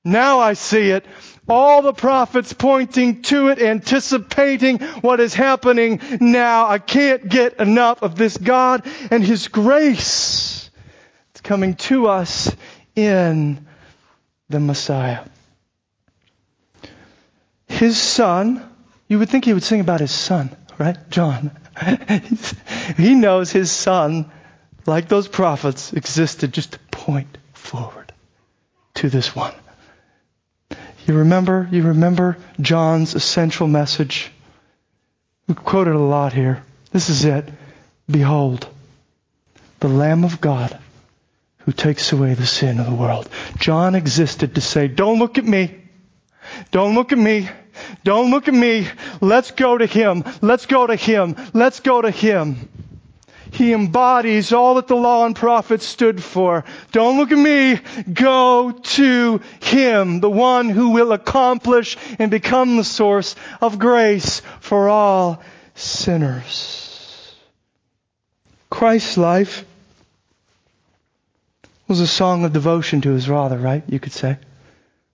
[0.04, 1.04] Now I see it.
[1.48, 6.68] All the prophets pointing to it, anticipating what is happening now.
[6.68, 10.70] I can't get enough of this God and His grace.
[11.30, 12.54] It's coming to us
[12.94, 13.66] in
[14.48, 15.24] the Messiah.
[17.68, 18.68] His son,
[19.08, 20.96] you would think he would sing about his son, right?
[21.10, 21.50] John.
[22.96, 24.30] he knows his son,
[24.84, 28.12] like those prophets, existed just to point forward
[28.94, 29.54] to this one.
[31.06, 34.30] You remember, you remember John's essential message?
[35.48, 36.62] We quote it a lot here.
[36.92, 37.48] This is it.
[38.08, 38.68] Behold,
[39.80, 40.78] the Lamb of God
[41.58, 43.28] who takes away the sin of the world.
[43.58, 45.80] John existed to say, don't look at me.
[46.70, 47.48] Don't look at me.
[48.04, 48.88] Don't look at me.
[49.20, 50.24] Let's go to Him.
[50.40, 51.36] Let's go to Him.
[51.54, 52.68] Let's go to Him.
[53.52, 56.64] He embodies all that the law and prophets stood for.
[56.90, 57.78] Don't look at me.
[58.10, 64.88] Go to Him, the one who will accomplish and become the source of grace for
[64.88, 65.42] all
[65.74, 67.34] sinners.
[68.70, 69.66] Christ's life
[71.88, 73.84] was a song of devotion to His Father, right?
[73.86, 74.38] You could say.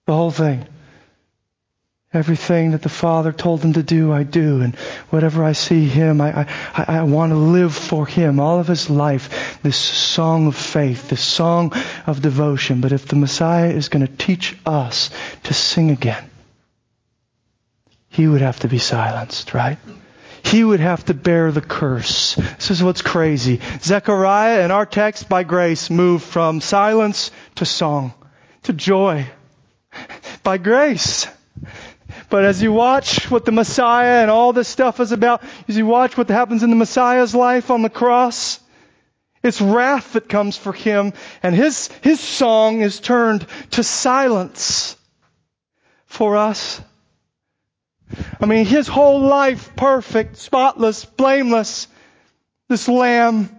[0.06, 0.64] The whole thing.
[2.10, 4.62] Everything that the Father told him to do, I do.
[4.62, 4.74] And
[5.10, 8.88] whatever I see him, I, I, I want to live for him all of his
[8.88, 9.60] life.
[9.62, 11.74] This song of faith, this song
[12.06, 12.80] of devotion.
[12.80, 15.10] But if the Messiah is going to teach us
[15.44, 16.30] to sing again,
[18.08, 19.76] he would have to be silenced, right?
[20.42, 22.36] He would have to bear the curse.
[22.36, 23.60] This is what's crazy.
[23.80, 28.14] Zechariah and our text by grace move from silence to song,
[28.62, 29.26] to joy.
[30.42, 31.26] By grace.
[32.30, 35.86] But as you watch what the Messiah and all this stuff is about, as you
[35.86, 38.60] watch what happens in the Messiah's life on the cross,
[39.42, 41.12] it's wrath that comes for him,
[41.42, 44.96] and his, his song is turned to silence
[46.06, 46.80] for us.
[48.40, 51.88] I mean, his whole life perfect, spotless, blameless,
[52.68, 53.54] this lamb.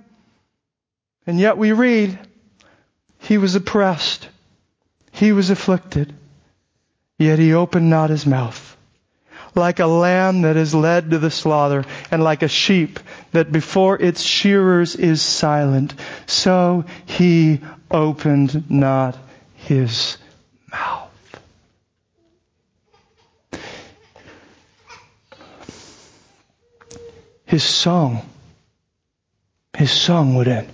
[1.25, 2.17] And yet we read,
[3.19, 4.27] he was oppressed.
[5.11, 6.13] He was afflicted.
[7.19, 8.77] Yet he opened not his mouth.
[9.53, 12.97] Like a lamb that is led to the slaughter, and like a sheep
[13.33, 15.93] that before its shearers is silent,
[16.27, 17.59] so he
[17.91, 19.17] opened not
[19.55, 20.17] his
[20.71, 21.09] mouth.
[27.45, 28.21] His song,
[29.75, 30.69] his song would end.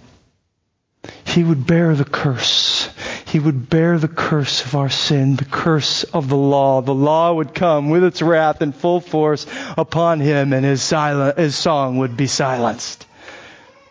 [1.23, 2.89] He would bear the curse
[3.25, 6.81] he would bear the curse of our sin, the curse of the law.
[6.81, 9.47] The law would come with its wrath in full force
[9.77, 13.07] upon him, and his, silent, his song would be silenced.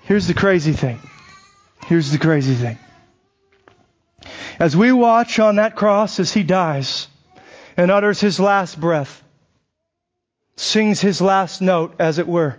[0.03, 1.01] Here's the crazy thing.
[1.87, 2.79] Here's the crazy thing.
[4.59, 7.09] As we watch on that cross as he dies
[7.77, 9.23] and utters his last breath,
[10.57, 12.57] sings his last note, as it were,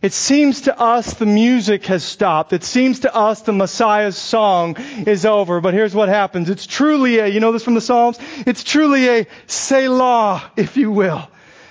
[0.00, 2.52] it seems to us the music has stopped.
[2.52, 4.76] It seems to us the Messiah's song
[5.06, 5.60] is over.
[5.60, 6.50] But here's what happens.
[6.50, 8.18] It's truly a, you know this from the Psalms?
[8.46, 11.28] It's truly a Selah, if you will.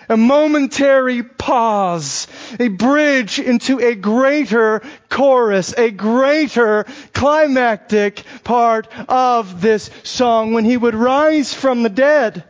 [0.10, 2.28] A momentary pause.
[2.60, 5.74] A bridge into a greater chorus.
[5.78, 12.44] A greater climactic part of this song when he would rise from the dead.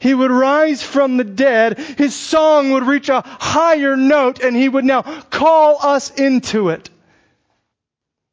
[0.00, 1.78] He would rise from the dead.
[1.78, 6.88] His song would reach a higher note and he would now call us into it.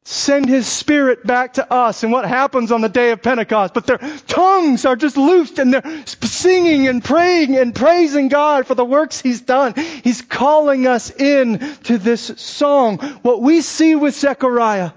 [0.04, 2.04] Send his spirit back to us.
[2.04, 3.74] And what happens on the day of Pentecost?
[3.74, 8.76] But their tongues are just loosed and they're singing and praying and praising God for
[8.76, 9.74] the works he's done.
[9.74, 12.98] He's calling us in to this song.
[13.22, 14.92] What we see with Zechariah,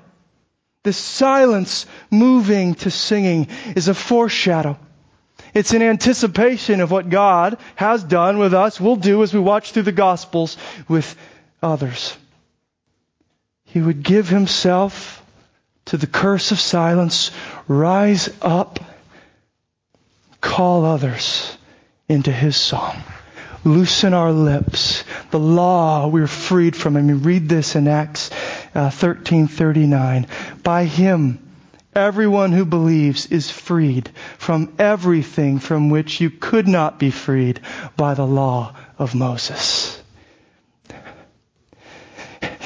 [0.83, 4.77] this silence moving to singing, is a foreshadow
[5.53, 9.71] it's an anticipation of what God has done with us, will do as we watch
[9.71, 11.15] through the Gospels with
[11.61, 12.15] others.
[13.65, 15.23] He would give himself
[15.85, 17.31] to the curse of silence,
[17.67, 18.79] rise up,
[20.41, 21.57] call others
[22.07, 23.01] into his song.
[23.65, 25.03] Loosen our lips.
[25.31, 26.95] The law we're freed from.
[26.95, 28.31] I mean, read this in Acts
[28.73, 30.27] uh, 13:39.
[30.63, 31.48] By him
[31.95, 37.59] Everyone who believes is freed from everything from which you could not be freed
[37.97, 40.01] by the law of Moses.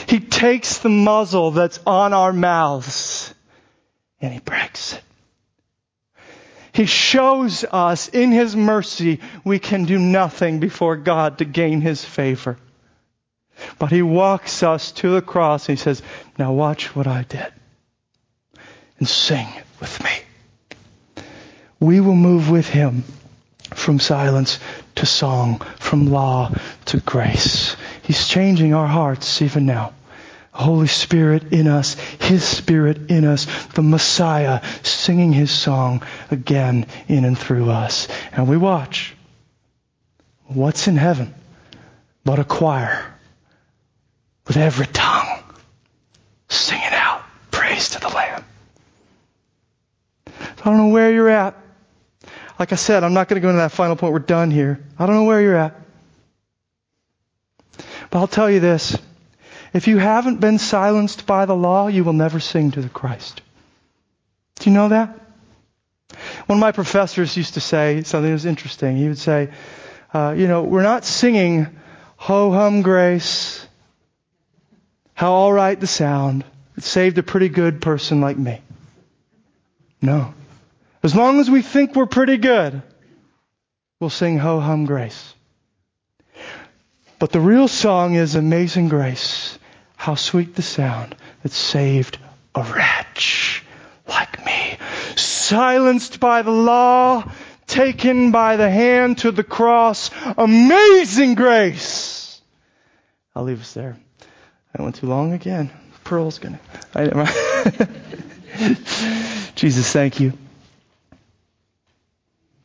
[0.07, 3.33] He takes the muzzle that's on our mouths
[4.21, 5.03] and he breaks it.
[6.73, 12.03] He shows us in His mercy we can do nothing before God to gain His
[12.03, 12.57] favor.
[13.77, 16.01] But He walks us to the cross and He says,
[16.37, 17.53] Now watch what I did.
[18.99, 19.47] And sing
[19.79, 21.23] with me.
[21.79, 23.03] We will move with Him
[23.73, 24.59] from silence
[24.95, 26.51] to song, from law
[26.85, 27.75] to grace.
[28.03, 29.93] He's changing our hearts even now.
[30.51, 37.25] Holy Spirit in us, His Spirit in us, the Messiah singing His song again in
[37.25, 38.07] and through us.
[38.31, 39.15] And we watch.
[40.45, 41.33] What's in heaven
[42.23, 43.13] but a choir
[44.47, 45.43] with every tongue
[46.49, 48.32] singing out praise to the Lamb?
[50.63, 51.55] I don't know where you're at.
[52.57, 54.13] Like I said, I'm not going to go into that final point.
[54.13, 54.81] We're done here.
[54.97, 55.75] I don't know where you're at.
[58.09, 58.97] But I'll tell you this.
[59.73, 63.41] If you haven't been silenced by the law, you will never sing to the Christ.
[64.59, 65.19] Do you know that?
[66.45, 68.95] One of my professors used to say something that was interesting.
[68.95, 69.49] He would say,
[70.13, 71.67] uh, you know, we're not singing
[72.15, 73.67] ho hum grace,
[75.13, 76.45] how all right the sound.
[76.77, 78.61] It saved a pretty good person like me.
[80.01, 80.33] No.
[81.03, 82.81] As long as we think we're pretty good,
[83.99, 85.33] we'll sing ho hum grace.
[87.19, 89.57] But the real song is Amazing Grace.
[89.97, 92.17] How sweet the sound that saved
[92.55, 93.63] a wretch
[94.07, 94.77] like me.
[95.15, 97.29] Silenced by the law,
[97.67, 100.09] taken by the hand to the cross.
[100.37, 102.41] Amazing grace.
[103.35, 103.97] I'll leave us there.
[104.77, 105.69] I went too long again.
[106.03, 106.59] Pearl's gonna.
[106.93, 107.05] I,
[109.55, 110.33] Jesus, thank you.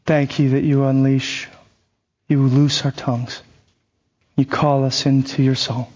[0.08, 1.48] Thank you that you unleash,
[2.28, 3.42] you loose our tongues.
[4.36, 5.86] You call us into your song.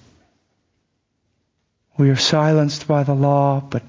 [1.97, 3.83] We are silenced by the law, but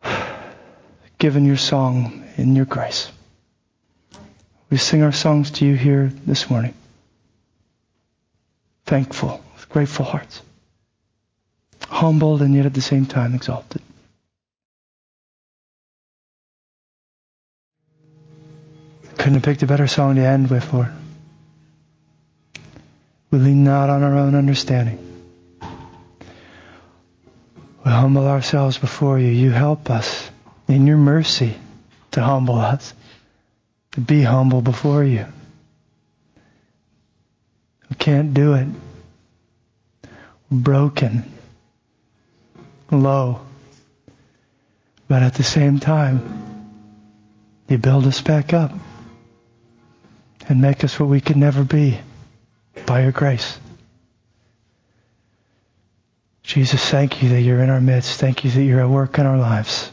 [1.18, 3.10] given your song in your grace.
[4.70, 6.74] We sing our songs to you here this morning.
[8.84, 10.40] Thankful, with grateful hearts.
[11.88, 13.82] Humbled and yet at the same time exalted.
[19.26, 20.92] Couldn't have picked a better song to end with, Lord.
[23.32, 25.00] We lean not on our own understanding.
[27.84, 29.26] We humble ourselves before you.
[29.26, 30.30] You help us
[30.68, 31.56] in your mercy
[32.12, 32.94] to humble us,
[33.94, 35.26] to be humble before you.
[37.90, 38.68] We can't do it.
[40.52, 41.32] We're broken,
[42.92, 43.40] low.
[45.08, 46.76] But at the same time,
[47.68, 48.70] you build us back up
[50.48, 51.98] and make us what we could never be
[52.86, 53.58] by your grace.
[56.42, 58.20] Jesus, thank you that you're in our midst.
[58.20, 59.90] Thank you that you're at work in our lives.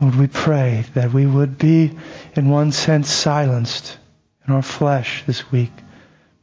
[0.00, 1.96] Lord, we pray that we would be,
[2.34, 3.98] in one sense, silenced
[4.46, 5.72] in our flesh this week.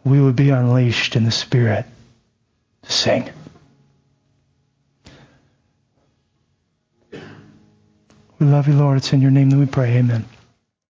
[0.03, 1.85] We would be unleashed in the Spirit
[2.83, 3.29] to sing.
[7.11, 8.97] We love you, Lord.
[8.97, 9.97] It's in your name that we pray.
[9.97, 10.25] Amen.